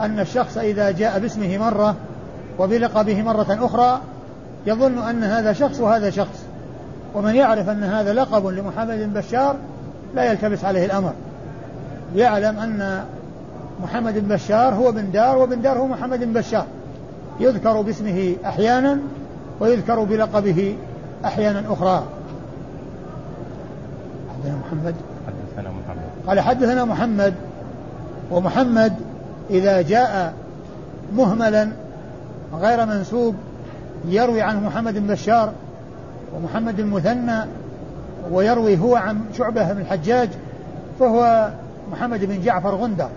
[0.00, 1.94] أن الشخص إذا جاء باسمه مرة
[2.58, 4.00] وبلقبه مرة أخرى
[4.66, 6.44] يظن أن هذا شخص وهذا شخص.
[7.14, 9.56] ومن يعرف أن هذا لقب لمحمد بن بشار
[10.14, 11.12] لا يلتبس عليه الأمر.
[12.16, 13.04] يعلم أن
[13.82, 16.66] محمد بن بشار هو بن دار وبن دار هو محمد بن بشار.
[17.40, 18.98] يذكر باسمه أحيانا
[19.60, 20.76] ويذكر بلقبه
[21.24, 22.04] أحيانا أخرى.
[24.30, 24.94] حدثنا محمد.
[25.26, 26.26] حدثنا محمد.
[26.26, 27.34] قال حدثنا محمد.
[28.30, 28.92] ومحمد
[29.50, 30.34] إذا جاء
[31.16, 31.68] مهملا
[32.54, 33.34] غير منسوب
[34.08, 35.52] يروي عنه محمد بن بشار
[36.36, 37.44] ومحمد المثنى
[38.30, 40.28] ويروي هو عن شعبة بن الحجاج
[41.00, 41.50] فهو
[41.92, 43.08] محمد بن جعفر غندر.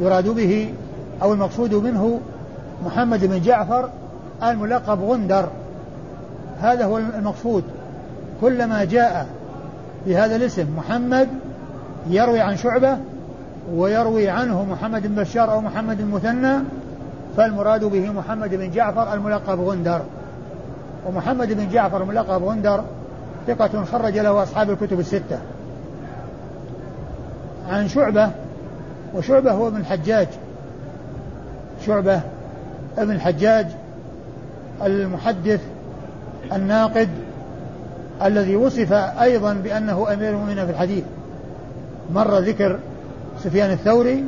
[0.00, 0.74] يراد به
[1.22, 2.20] أو المقصود منه
[2.84, 3.88] محمد بن جعفر
[4.42, 5.48] الملقب غندر.
[6.60, 7.64] هذا هو المقصود.
[8.40, 9.26] كلما جاء
[10.06, 11.28] بهذا الاسم محمد
[12.10, 12.98] يروي عن شعبة
[13.74, 16.58] ويروي عنه محمد بن بشار أو محمد المثنى
[17.36, 20.00] فالمراد به محمد بن جعفر الملقب غندر
[21.06, 22.84] ومحمد بن جعفر الملقب غندر
[23.46, 25.38] ثقة خرج له أصحاب الكتب الستة.
[27.70, 28.30] عن شعبة
[29.14, 30.28] وشعبة هو ابن الحجاج.
[31.86, 32.20] شعبة
[32.98, 33.66] ابن الحجاج
[34.82, 35.60] المحدث
[36.52, 37.08] الناقد
[38.24, 41.04] الذي وصف أيضا بأنه أمير المؤمنين في الحديث.
[42.14, 42.78] مر ذكر
[43.44, 44.24] سفيان الثوري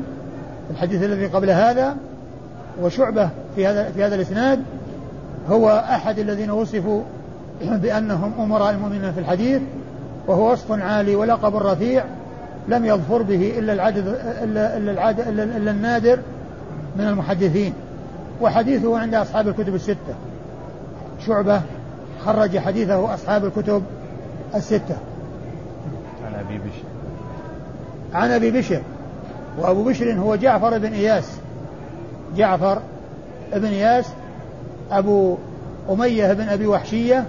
[0.66, 1.96] في الحديث الذي قبل هذا
[2.82, 4.62] وشعبة في هذا في هذا الإسناد
[5.48, 7.02] هو أحد الذين وصفوا
[7.82, 9.62] بأنهم أمراء المؤمنين في الحديث
[10.26, 12.04] وهو وصف عالي ولقب رفيع
[12.68, 14.06] لم يظفر به إلا العدد
[14.42, 16.18] إلا إلا, العدد إلا, إلا النادر
[16.96, 17.72] من المحدثين.
[18.40, 20.14] وحديثه عند أصحاب الكتب الستة.
[21.26, 21.60] شعبة
[22.24, 23.82] خرج حديثه أصحاب الكتب
[24.54, 24.96] الستة.
[26.26, 26.84] عن أبي بشر.
[28.14, 28.80] عن أبي بشر.
[29.58, 31.38] وأبو بشر هو جعفر بن إياس.
[32.36, 32.78] جعفر
[33.52, 34.06] بن إياس
[34.90, 35.36] أبو
[35.90, 37.24] أمية بن أبي وحشية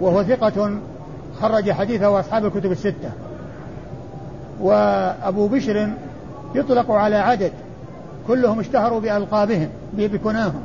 [0.00, 0.78] وهو ثقة
[1.40, 3.10] خرج حديثه أصحاب الكتب الستة.
[4.60, 5.90] وأبو بشر
[6.54, 7.52] يطلق على عدد
[8.26, 10.60] كلهم اشتهروا بألقابهم بكناهم.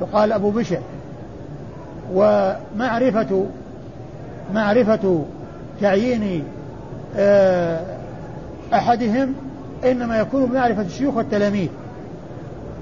[0.00, 0.80] يقال أبو بشر.
[2.12, 3.46] ومعرفة
[4.54, 5.24] معرفة
[5.80, 6.44] تعيين
[7.16, 7.80] آه،
[8.74, 9.34] أحدهم
[9.84, 11.68] إنما يكون بمعرفة الشيوخ والتلاميذ.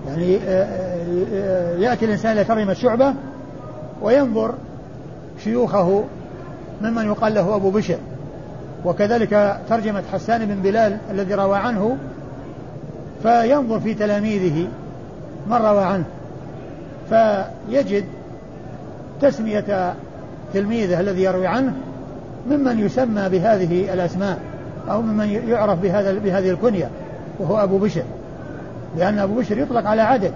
[0.08, 0.66] يعني آه،
[1.34, 3.14] آه، يأتي الإنسان إلى ترجمة شعبة
[4.02, 4.54] وينظر
[5.44, 6.04] شيوخه
[6.82, 7.98] ممن يقال له أبو بشر.
[8.84, 11.96] وكذلك ترجمة حسان بن بلال الذي روى عنه
[13.22, 14.68] فينظر في تلاميذه
[15.46, 16.04] من روى عنه.
[17.08, 18.04] فيجد
[19.20, 19.94] تسمية
[20.54, 21.72] تلميذه الذي يروي عنه
[22.50, 24.38] ممن يسمى بهذه الأسماء
[24.90, 26.88] أو ممن يعرف بهذا بهذه الكنية
[27.38, 28.02] وهو أبو بشر.
[28.96, 30.32] لأن أبو بشر يطلق على عدد.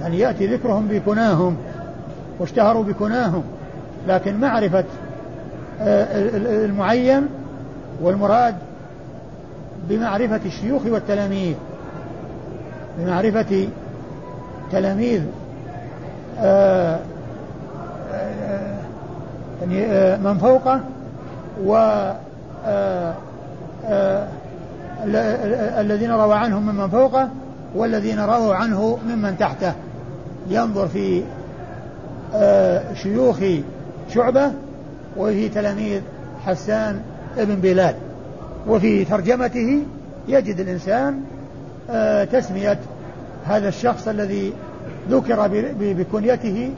[0.00, 1.56] يعني يأتي ذكرهم بكناهم
[2.38, 3.42] واشتهروا بكناهم
[4.08, 4.84] لكن معرفة
[5.80, 6.06] آه،
[6.64, 7.28] المعين
[8.02, 8.54] والمراد
[9.88, 11.54] بمعرفة الشيوخ والتلاميذ.
[12.98, 13.68] بمعرفة
[14.72, 15.22] تلاميذ
[16.38, 16.98] آه،
[19.60, 20.80] يعني من فوقه
[21.64, 21.76] و
[25.80, 27.28] الذين روى عنهم ممن فوقه
[27.74, 29.72] والذين رووا عنه ممن تحته.
[30.48, 31.22] ينظر في
[32.94, 33.38] شيوخ
[34.14, 34.50] شعبة
[35.16, 36.00] وفي تلاميذ
[36.46, 37.00] حسان
[37.38, 37.94] ابن بلال.
[38.68, 39.82] وفي ترجمته
[40.28, 41.20] يجد الإنسان
[41.90, 42.78] آه، تسمية
[43.44, 44.52] هذا الشخص الذي
[45.10, 45.48] ذكر
[45.80, 46.70] بكنيته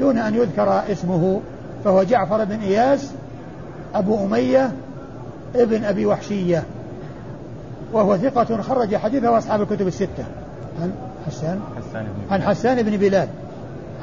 [0.00, 1.40] دون أن يذكر اسمه
[1.84, 3.10] فهو جعفر بن إياس
[3.94, 4.72] أبو أمية
[5.56, 6.64] ابن أبي وحشية.
[7.92, 10.24] وهو ثقة خرج حديثه أصحاب الكتب الستة.
[10.82, 10.92] عن
[11.26, 13.28] حسان؟ حسان بن عن حسان بن بلال.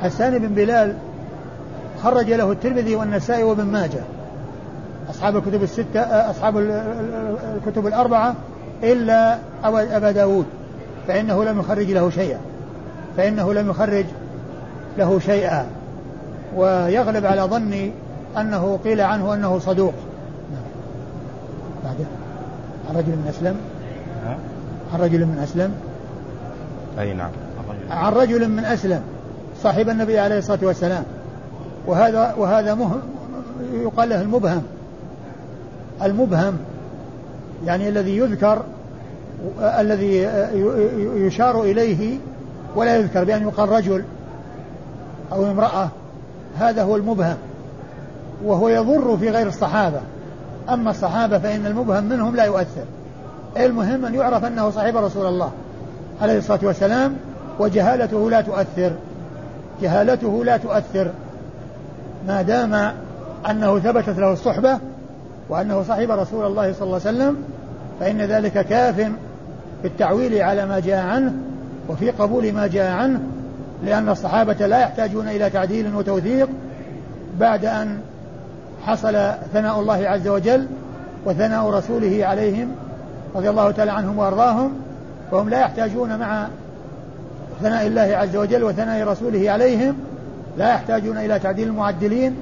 [0.01, 0.95] حسان بن بلال
[2.03, 4.03] خرج له الترمذي والنسائي وابن ماجه.
[5.09, 5.99] أصحاب الكتب الستة
[6.29, 6.57] أصحاب
[7.55, 8.35] الكتب الأربعة
[8.83, 10.45] إلا أبا داود.
[11.07, 12.39] فإنه لم يخرج له شيئا.
[13.17, 14.05] فإنه لم يخرج
[14.97, 15.65] له شيئا.
[16.55, 17.91] ويغلب على ظني
[18.37, 19.93] أنه قيل عنه أنه صدوق.
[21.83, 22.05] بعده
[22.89, 23.55] عن رجل من أسلم.
[24.93, 25.73] عن رجل من أسلم.
[26.99, 27.31] أي نعم
[27.91, 28.49] عن رجل.
[28.49, 29.01] من أسلم
[29.63, 31.03] صاحب النبي عليه الصلاة والسلام.
[31.87, 33.01] وهذا وهذا مهم
[33.73, 34.63] يقال له المبهم.
[36.03, 36.57] المبهم
[37.65, 38.63] يعني الذي يذكر
[39.61, 40.17] الذي
[41.15, 42.17] يشار إليه
[42.75, 44.03] ولا يذكر بأن يقال رجل
[45.31, 45.89] أو امرأة.
[46.59, 47.37] هذا هو المبهم
[48.45, 49.99] وهو يضر في غير الصحابة.
[50.69, 52.83] أما الصحابة فإن المبهم منهم لا يؤثر.
[53.57, 55.51] المهم أن يعرف أنه صاحب رسول الله
[56.21, 57.15] عليه الصلاة والسلام
[57.59, 58.91] وجهالته لا تؤثر.
[59.81, 61.11] جهالته لا تؤثر.
[62.27, 62.93] ما دام
[63.49, 64.79] أنه ثبتت له الصحبة
[65.49, 67.37] وأنه صاحب رسول الله صلى الله عليه وسلم
[67.99, 68.95] فإن ذلك كاف
[69.81, 71.33] في التعويل على ما جاء عنه
[71.89, 73.19] وفي قبول ما جاء عنه
[73.83, 76.49] لأن الصحابة لا يحتاجون إلى تعديل وتوثيق
[77.39, 77.99] بعد أن
[78.83, 80.67] حصل ثناء الله عز وجل
[81.25, 82.71] وثناء رسوله عليهم
[83.35, 84.71] رضي الله تعالى عنهم وأرضاهم
[85.31, 86.47] فهم لا يحتاجون مع
[87.61, 89.95] ثناء الله عز وجل وثناء رسوله عليهم
[90.57, 92.35] لا يحتاجون إلى تعديل المعدلين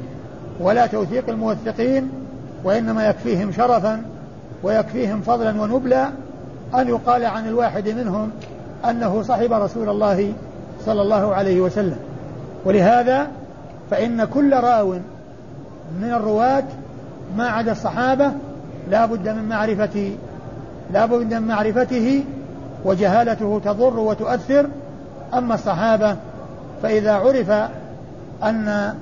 [0.59, 2.09] ولا توثيق الموثقين
[2.63, 4.01] وإنما يكفيهم شرفا
[4.63, 6.09] ويكفيهم فضلا ونبلا.
[6.75, 8.31] أن يقال عن الواحد منهم
[8.89, 10.33] أنه صحب رسول الله
[10.87, 11.97] صلى الله عليه وسلم.
[12.65, 13.27] ولهذا
[13.91, 14.93] فإن كل راو
[16.01, 16.63] من الرواة
[17.37, 18.31] ما عدا الصحابة
[18.91, 20.11] لا بد من معرفة
[20.93, 22.23] لا بد من معرفته
[22.85, 24.69] وجهالته تضر وتؤثر.
[25.33, 26.15] أما الصحابة
[26.83, 27.51] فإذا عرف
[28.43, 28.93] أن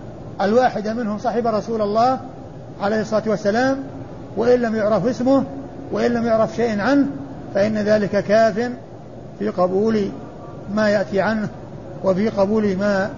[0.41, 2.19] الواحد منهم صحب رسول الله
[2.81, 3.77] عليه الصلاة والسلام
[4.37, 5.43] وإن لم يعرف اسمه
[5.91, 7.07] وإن لم يعرف شيء عنه
[7.53, 8.71] فإن ذلك كاف
[9.39, 10.09] في قبول
[10.75, 11.49] ما يأتي عنه.
[12.05, 13.09] وفي قبول ما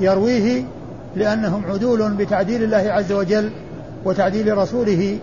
[0.00, 0.64] يرويه
[1.16, 3.50] لأنهم عدول بتعديل الله عز وجل
[4.04, 5.18] وتعديل رسوله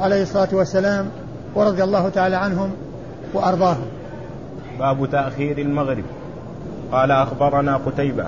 [0.00, 1.06] عليه الصلاة والسلام
[1.54, 2.70] ورضي الله تعالى عنهم
[3.34, 3.86] وأرضاهم.
[4.78, 6.04] باب تأخير المغرب.
[6.92, 8.24] قال أخبرنا قتيبة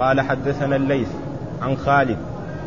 [0.00, 1.08] قال حدثنا الليث
[1.62, 2.18] عن خالد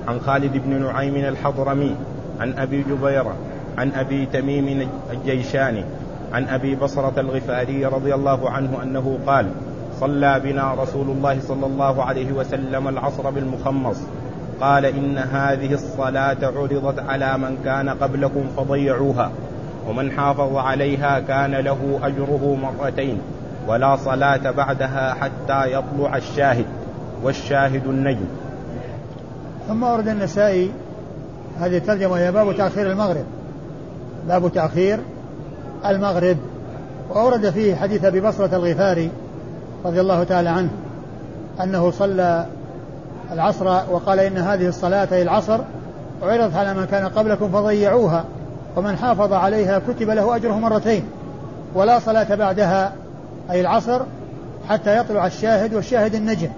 [0.07, 1.95] عن خالد بن نعيم الحضرمي
[2.39, 3.35] عن أبي جبيرة
[3.77, 5.83] عن أبي تميم الجيشاني
[6.33, 9.49] عن أبي بصرة الغفاري رضي الله عنه أنه قال
[9.99, 13.97] صلى بنا رسول الله صلى الله عليه وسلم العصر بالمخمص.
[14.61, 19.31] قال إن هذه الصلاة عرضت على من كان قبلكم فضيعوها
[19.89, 23.21] ومن حافظ عليها كان له أجره مرتين
[23.67, 26.65] ولا صلاة بعدها حتى يطلع الشاهد
[27.23, 28.25] والشاهد النجم.
[29.67, 30.71] ثم ورد النسائي
[31.59, 33.25] هذه الترجمة هي باب تأخير المغرب.
[34.27, 34.99] باب تأخير
[35.85, 36.37] المغرب.
[37.09, 39.09] وأورد فيه حديث أبي بصرة الغفاري
[39.85, 40.69] رضي الله تعالى عنه
[41.63, 42.45] أنه صلى
[43.31, 45.59] العصر وقال إن هذه الصلاة أي العصر
[46.23, 48.25] عرضت على من كان قبلكم فضيعوها
[48.75, 51.03] ومن حافظ عليها كتب له أجره مرتين
[51.75, 52.93] ولا صلاة بعدها
[53.51, 54.01] أي العصر
[54.69, 56.49] حتى يطلع الشاهد والشاهد النجم.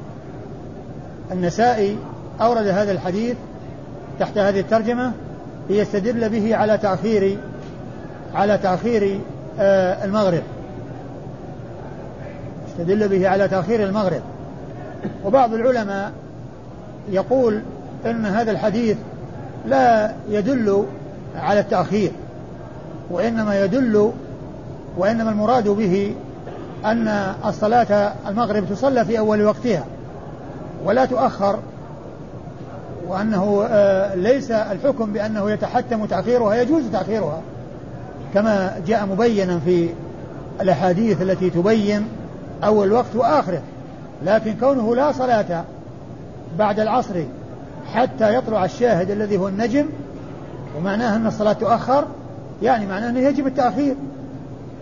[1.31, 1.97] النسائي
[2.41, 3.37] أورد هذا الحديث
[4.19, 5.11] تحت هذه الترجمة
[5.69, 7.37] ليستدل به على تأخير
[8.35, 9.19] على تأخير
[9.59, 10.41] آه، المغرب.
[12.79, 14.21] استدل به على تأخير المغرب.
[15.25, 16.11] وبعض العلماء
[17.11, 17.61] يقول
[18.05, 18.97] إن هذا الحديث
[19.67, 20.85] لا يدل
[21.35, 22.11] على التأخير
[23.11, 24.11] وإنما يدل
[24.97, 26.15] وإنما المراد به
[26.85, 27.07] أن
[27.45, 29.85] الصلاة المغرب تصلى في أول وقتها
[30.85, 31.59] ولا تؤخر
[33.07, 37.41] وأنه آه، ليس الحكم بأنه يتحتم تأخيرها يجوز تأخيرها
[38.33, 39.89] كما جاء مبينا في
[40.61, 42.07] الأحاديث التي تبين
[42.63, 43.61] أول وقت وآخره
[44.25, 45.63] لكن كونه لا صلاة
[46.57, 47.23] بعد العصر
[47.93, 49.85] حتى يطلع الشاهد الذي هو النجم
[50.77, 52.05] ومعناه أن الصلاة تؤخر
[52.63, 53.95] يعني معناه أنه يجب التأخير.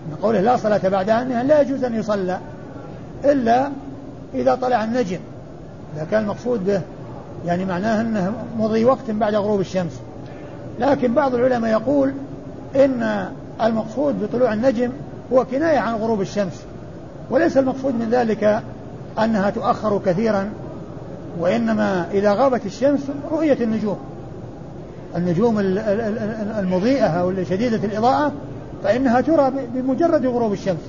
[0.10, 2.40] من قوله لا صلاة بعدها أنها لا يجوز أن يصلى
[3.26, 3.70] إلا
[4.34, 5.20] إذا طلع النجم.
[5.96, 6.82] إذا كان المقصود به
[7.46, 10.00] يعني معناه أنه مضي وقت بعد غروب الشمس.
[10.80, 12.14] لكن بعض العلماء يقول
[12.76, 13.28] إن
[13.64, 14.92] المقصود بطلوع النجم
[15.34, 16.64] هو كناية عن غروب الشمس.
[17.30, 18.62] وليس المقصود من ذلك
[19.24, 20.50] أنها تؤخر كثيرا
[21.40, 23.00] وإنما إذا غابت الشمس
[23.32, 23.98] رؤية النجوم.
[25.16, 25.60] النجوم
[26.60, 28.32] المضيئة أو شديدة الإضاءة
[28.84, 30.82] فإنها ترى بمجرد غروب الشمس.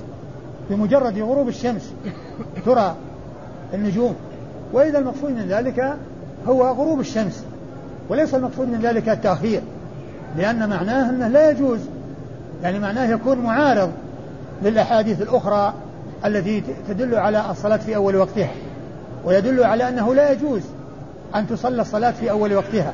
[0.69, 1.91] بمجرد غروب الشمس
[2.65, 2.95] ترى
[3.73, 4.15] النجوم.
[4.73, 5.93] وإذا المقصود من ذلك
[6.47, 7.43] هو غروب الشمس.
[8.09, 9.61] وليس المقصود من ذلك التأخير
[10.37, 11.79] لأن معناه أنه لا يجوز.
[12.63, 13.91] يعني معناه يكون معارض
[14.63, 15.73] للأحاديث الأخرى
[16.25, 18.51] التي تدل على الصلاة في أول وقتها
[19.25, 20.61] ويدل على أنه لا يجوز
[21.35, 22.93] أن تصلى الصلاة في أول وقتها.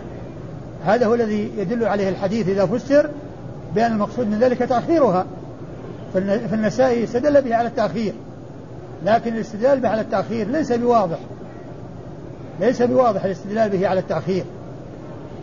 [0.85, 3.09] هذا هو الذي يدل عليه الحديث إذا فسر
[3.75, 5.25] بأن المقصود من ذلك تأخيرها.
[6.13, 8.13] فالنسائي استدل به على التأخير
[9.05, 11.17] لكن الاستدلال به على التأخير ليس بواضح.
[12.59, 14.43] ليس بواضح الاستدلال به على التأخير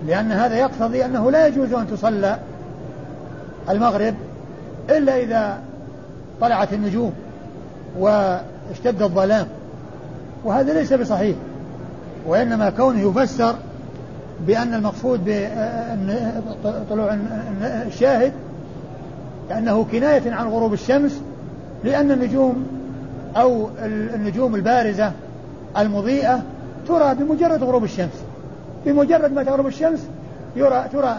[0.07, 2.39] لأن هذا يقتضي أنه لا يجوز أن تصلى
[3.71, 4.15] المغرب
[4.91, 5.61] إلا إذا
[6.41, 7.13] طلعت النجوم.
[7.99, 9.47] واشتد الظلام.
[10.45, 11.37] وهذا ليس بصحيح
[12.27, 13.55] وإنما كونه يفسر
[14.47, 15.21] بأن المقصود
[16.65, 17.19] بطلوع
[17.63, 18.33] الشاهد
[19.49, 21.21] كأنه كناية عن غروب الشمس
[21.85, 22.67] لأن النجوم
[23.37, 23.69] أو
[24.15, 25.13] النجوم البارزة
[25.79, 26.43] المضيئة
[26.89, 28.25] ترى بمجرد غروب الشمس.
[28.87, 30.01] بمجرد ما تغرب الشمس
[30.57, 31.17] يرى ترى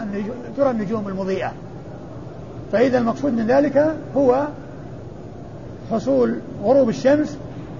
[0.57, 1.51] ترى النجوم المضيئة.
[2.71, 4.47] فإذا المقصود من ذلك هو
[5.91, 7.37] حصول غروب الشمس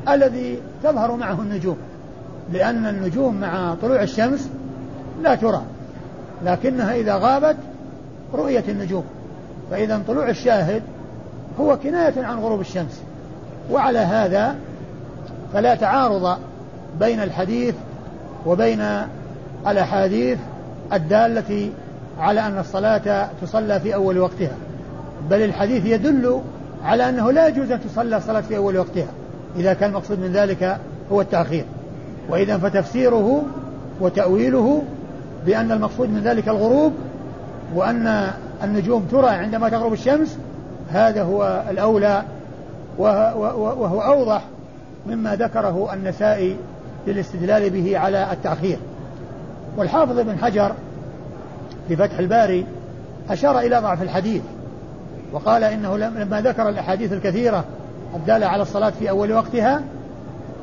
[0.10, 1.78] الذي تظهر معه النجوم
[2.54, 4.50] لأن النجوم مع طلوع الشمس
[5.22, 5.62] لا ترى
[6.46, 7.56] لكنها إذا غابت
[8.34, 9.04] رؤية النجوم
[9.72, 10.82] فإذا طلوع الشاهد
[11.60, 13.02] هو كناية عن غروب الشمس.
[13.72, 14.56] وعلى هذا
[15.54, 16.38] فلا تعارض
[17.00, 17.76] بين الحديث
[18.46, 18.86] وبين
[19.68, 20.40] الأحاديث
[20.94, 21.70] الدالة
[22.20, 24.56] على أن الصلاة تصلى في أول وقتها
[25.30, 26.42] بل الحديث يدل
[26.84, 29.08] على أنه لا يجوز أن تصلى الصلاة في أول وقتها.
[29.56, 30.78] إذا كان المقصود من ذلك
[31.12, 31.66] هو التأخير.
[32.30, 33.44] وإذا فتفسيره
[34.02, 34.84] وتأويله
[35.46, 36.94] بأن المقصود من ذلك الغروب
[37.76, 38.32] وأن
[38.64, 40.38] النجوم ترى عندما تغرب الشمس
[40.92, 42.24] هذا هو الأولى
[42.98, 44.42] وهو أوضح
[45.08, 46.58] مما ذكره النسائي
[47.08, 48.78] للاستدلال به على التأخير.
[49.78, 50.72] والحافظ ابن حجر
[51.88, 52.66] في فتح الباري
[53.30, 54.42] أشار إلى ضعف الحديث.
[55.34, 57.64] وقال إنه لما ذكر الأحاديث الكثيرة
[58.16, 59.82] الدالة على الصلاة في أول وقتها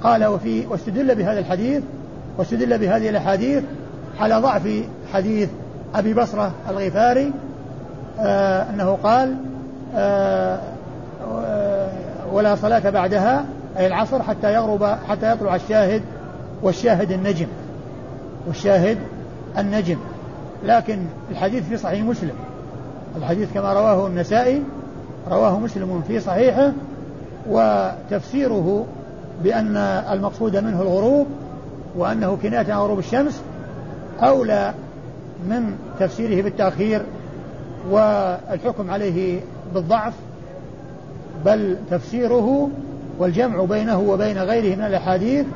[0.02, 1.82] قال وفي واستدل بهذا الحديث
[2.38, 3.64] واستدل بهذه الأحاديث
[4.20, 4.68] على ضعف
[5.12, 5.48] حديث
[5.94, 7.32] أبي بصرة الغفاري
[8.20, 9.36] آه أنه قال
[9.96, 10.58] آه
[12.32, 13.44] ولا صلاة بعدها
[13.78, 16.02] أي العصر حتى يغرب حتى يطلع الشاهد
[16.62, 17.46] والشاهد النجم
[18.46, 18.98] والشاهد
[19.58, 19.98] النجم.
[20.64, 20.98] لكن
[21.30, 22.34] الحديث في صحيح مسلم.
[23.16, 24.62] الحديث كما رواه النسائي
[25.30, 26.72] رواه مسلم في صحيحه
[27.48, 28.86] وتفسيره
[29.44, 29.76] بأن
[30.12, 31.26] المقصود منه الغروب
[31.96, 33.42] وأنه كناية عن غروب الشمس
[34.22, 34.74] أولى
[35.48, 37.02] من تفسيره بالتأخير
[37.90, 39.40] والحكم عليه
[39.74, 40.14] بالضعف
[41.44, 42.70] بل تفسيره
[43.18, 45.46] والجمع بينه وبين غيره من الأحاديث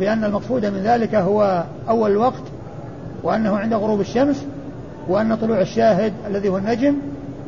[0.00, 2.42] بأن المقصود من ذلك هو أول الوقت
[3.22, 4.46] وأنه عند غروب الشمس
[5.10, 6.94] وأن طلوع الشاهد الذي هو النجم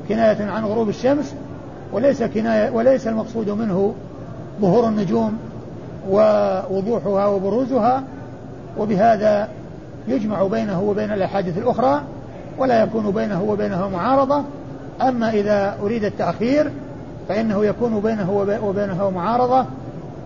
[0.08, 1.34] كناية عن غروب الشمس
[1.92, 3.94] وليس كناية وليس المقصود منه
[4.60, 5.38] ظهور النجوم
[6.10, 8.02] ووضوحها وبروزها
[8.78, 9.48] وبهذا
[10.08, 12.02] يجمع بينه وبين الأحاديث الأخرى
[12.58, 14.42] ولا يكون بينه وبينها معارضة.
[15.02, 16.70] أما إذا أريد التأخير
[17.28, 18.30] فإنه يكون بينه
[18.62, 19.66] وبينها معارضة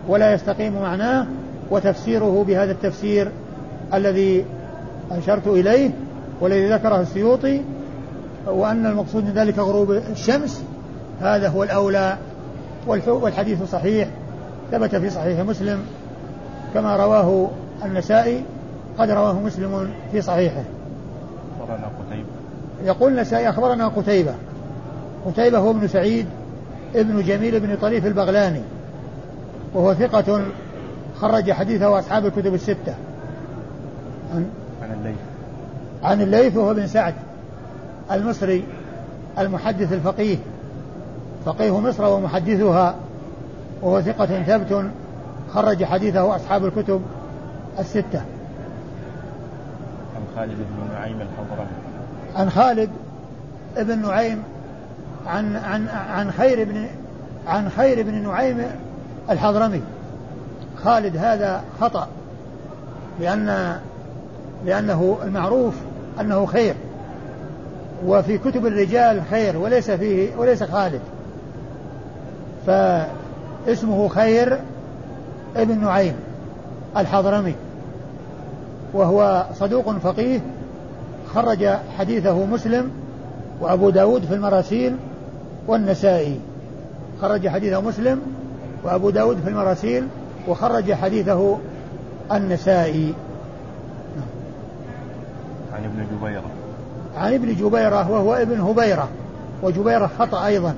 [0.09, 1.26] ولا يستقيم معناه
[1.70, 3.30] وتفسيره بهذا التفسير
[3.95, 4.45] الذي
[5.11, 5.91] أشرت إليه
[6.41, 7.62] والذي ذكره السيوطي
[8.47, 10.62] وأن المقصود من ذلك غروب الشمس
[11.20, 12.16] هذا هو الأولى
[13.07, 14.09] والحديث صحيح
[14.72, 15.80] ثبت في صحيح مسلم
[16.74, 17.51] كما رواه
[17.84, 18.43] النسائي
[18.99, 20.62] قد رواه مسلم في صحيحه.
[21.61, 22.28] أخبرنا قتيبة.
[22.84, 24.34] يقول النسائي أخبرنا قتيبة.
[25.26, 26.26] قتيبة هو ابن سعيد
[26.95, 28.62] ابن جميل بن طريف البغلاني
[29.74, 30.43] وهو ثقة
[31.16, 32.95] خرج حديثه أصحاب الكتب الستة.
[34.34, 34.47] عن
[34.82, 35.36] عن الليث.
[36.03, 37.14] عن الليث وهو بن سعد
[38.12, 38.64] المصري
[39.38, 40.36] المحدث الفقيه.
[41.47, 42.94] فقيه مصر ومحدثها
[43.82, 44.90] وهو ثقة ثبت
[45.51, 47.03] خرج حديثه أصحاب الكتب
[47.78, 48.20] الستة.
[50.16, 51.68] عن خالد بن نعيم الحضرمي.
[52.36, 52.90] عن خالد
[53.76, 54.42] بن نعيم
[55.26, 56.86] عن عن عن خير بن
[57.47, 58.62] عن خير بن نعيم
[59.30, 59.82] الحضرمي.
[60.84, 62.09] خالد هذا خطأ
[63.20, 63.76] لأن
[64.64, 65.74] لأنه المعروف
[66.21, 66.75] أنه خير.
[68.07, 71.01] وفي كتب الرجال خير وليس فيه وليس خالد.
[72.67, 74.59] فاسمه خير
[75.57, 76.14] ابن نعيم
[76.97, 77.55] الحضرمي.
[78.95, 80.41] وهو صدوق فقيه
[81.35, 82.91] خرج حديثه مسلم
[83.61, 84.97] وأبو داود في المراسيل
[85.67, 86.41] والنسائي.
[87.23, 88.21] خرج حديثه مسلم
[88.85, 90.07] وأبو داود في المراسيل
[90.49, 91.59] وخرج حديثه
[92.33, 93.14] النسائي.
[95.77, 96.45] عن ابن جبيرة.
[97.16, 99.09] عن ابن جبيرة وهو ابن هبيرة
[99.62, 100.74] وجبيرة خطأ أيضا.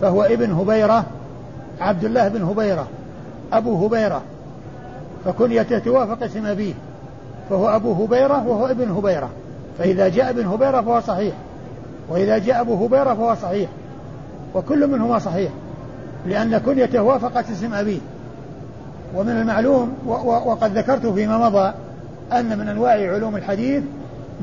[0.00, 1.04] فهو ابن هبيرة
[1.80, 2.86] عبد الله بن هبيرة
[3.52, 4.22] أبو هبيرة.
[5.24, 6.74] فكنيته توافق اسم أبيه.
[7.50, 9.30] فهو أبو هبيرة وهو ابن هبيرة.
[9.78, 11.34] فإذا جاء ابن هبيرة فهو صحيح.
[12.08, 13.70] وإذا جاء أبو هبيرة فهو صحيح.
[14.54, 15.50] وكل منهما صحيح.
[16.26, 18.00] لأن كنيته وافقت اسم أبيه.
[19.14, 19.92] ومن المعلوم
[20.26, 21.72] وقد ذكرت فيما مضى
[22.32, 23.82] أن من أنواع علوم الحديث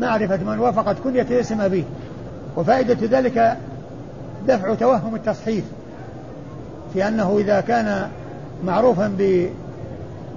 [0.02, 1.84] معرفة من وافقت كنية اسم أبيه
[2.58, 3.58] وفائدة ذلك
[4.48, 5.64] دفع توهم التصحيف
[6.94, 8.10] في أنه إذا كان
[8.66, 9.12] معروفا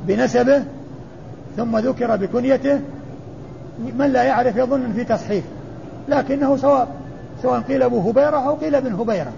[0.06, 0.62] بنسبه
[1.56, 2.80] ثم ذكر بكنيته
[3.98, 5.44] من لا يعرف يظن في تصحيف
[6.08, 6.88] لكنه صواب
[7.42, 9.32] سواء قيل أبو هبيرة أو قيل ابن هبيرة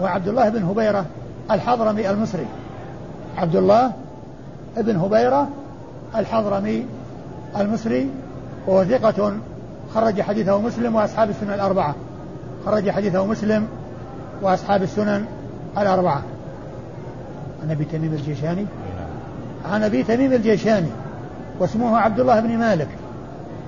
[0.00, 1.04] هو عبد الله بن هبيرة
[1.50, 2.46] الحضرمي المصري
[3.36, 3.92] عبد الله
[4.76, 5.48] بن هبيرة
[6.16, 6.86] الحضرمي
[7.56, 8.08] المصري
[8.66, 9.32] وهو ثقة
[9.94, 11.94] خرج حديثه مسلم وأصحاب السنن الأربعة.
[12.66, 13.66] خرج حديثه مسلم
[14.42, 15.24] وأصحاب السنن
[15.78, 16.22] الأربعة.
[17.62, 18.66] عن أبي تميم الجيشاني؟
[19.72, 20.88] عن أبي تميم الجيشاني
[21.58, 22.88] واسمه عبد الله بن مالك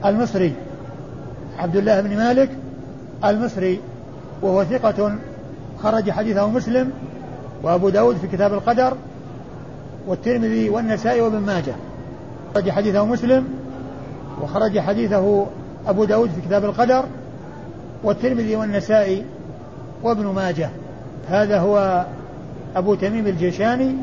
[0.05, 0.55] المصري.
[1.59, 2.51] عبد الله بن مالك
[3.25, 3.81] المصري
[4.43, 5.19] وهو ثقة
[5.83, 6.93] خرج حديثه مسلم
[7.63, 8.97] وأبو داود في كتاب القدر
[10.07, 11.75] والترمذي والنسائي وابن ماجه.
[12.55, 13.62] خرج حديثه مسلم
[14.43, 15.47] وخرج حديثه
[15.87, 17.05] أبو داود في كتاب القدر
[18.05, 19.25] والترمذي والنسائي
[20.03, 20.71] وابن ماجه.
[21.29, 22.07] هذا هو
[22.77, 23.95] أبو تميم الجيشاني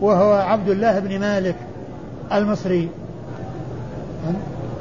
[0.00, 1.56] وهو عبد الله بن مالك
[2.32, 2.88] المصري.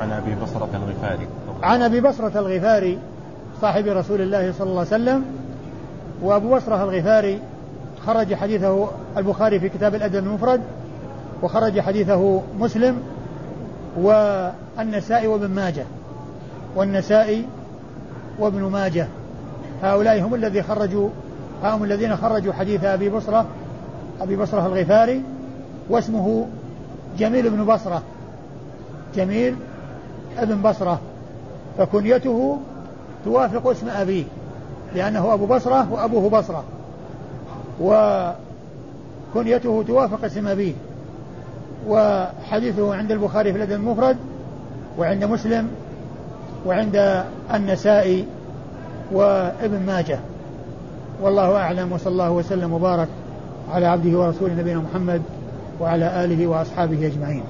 [0.02, 1.28] عن أبي بصرة الغفاري.
[1.64, 3.00] عن أبي بصرة الغفاري
[3.62, 5.26] صاحب رسول الله صلى الله عليه وسلم
[6.22, 7.40] وأبو بصرة الغفاري
[8.06, 8.88] خرج حديثه
[9.18, 10.62] البخاري في كتاب الأدب المفرد
[11.44, 12.98] وخرج حديثه مسلم
[13.98, 15.86] والنسائي وابن ماجه.
[16.76, 17.46] والنسائي
[18.40, 19.08] وابن ماجه.
[19.84, 21.10] هؤلاء هم الذين خرجوا
[21.64, 23.46] هم الذين خرجوا حديث أبي بصرة
[24.22, 25.24] أبي بصرة الغفاري
[25.90, 26.48] واسمه
[27.18, 28.02] جميل بن بصرة.
[29.16, 29.56] جميل
[30.38, 31.00] ابن بصرة.
[31.78, 32.58] فكنيته
[33.26, 34.24] توافق اسم أبيه
[34.96, 36.64] لأنه أبو بصرة وأبوه بصرة.
[37.82, 40.74] وكنيته توافق اسم أبيه.
[41.88, 44.18] وحديثه عند البخاري في الأدب المفرد
[44.98, 45.68] وعند مسلم
[46.66, 47.24] وعند
[47.54, 48.26] النسائي
[49.12, 50.20] وابن ماجه.
[51.22, 53.08] والله أعلم وصلى الله وسلم وبارك
[53.72, 55.22] على عبده ورسوله نبينا محمد
[55.80, 57.44] وعلى آله وأصحابه أجمعين.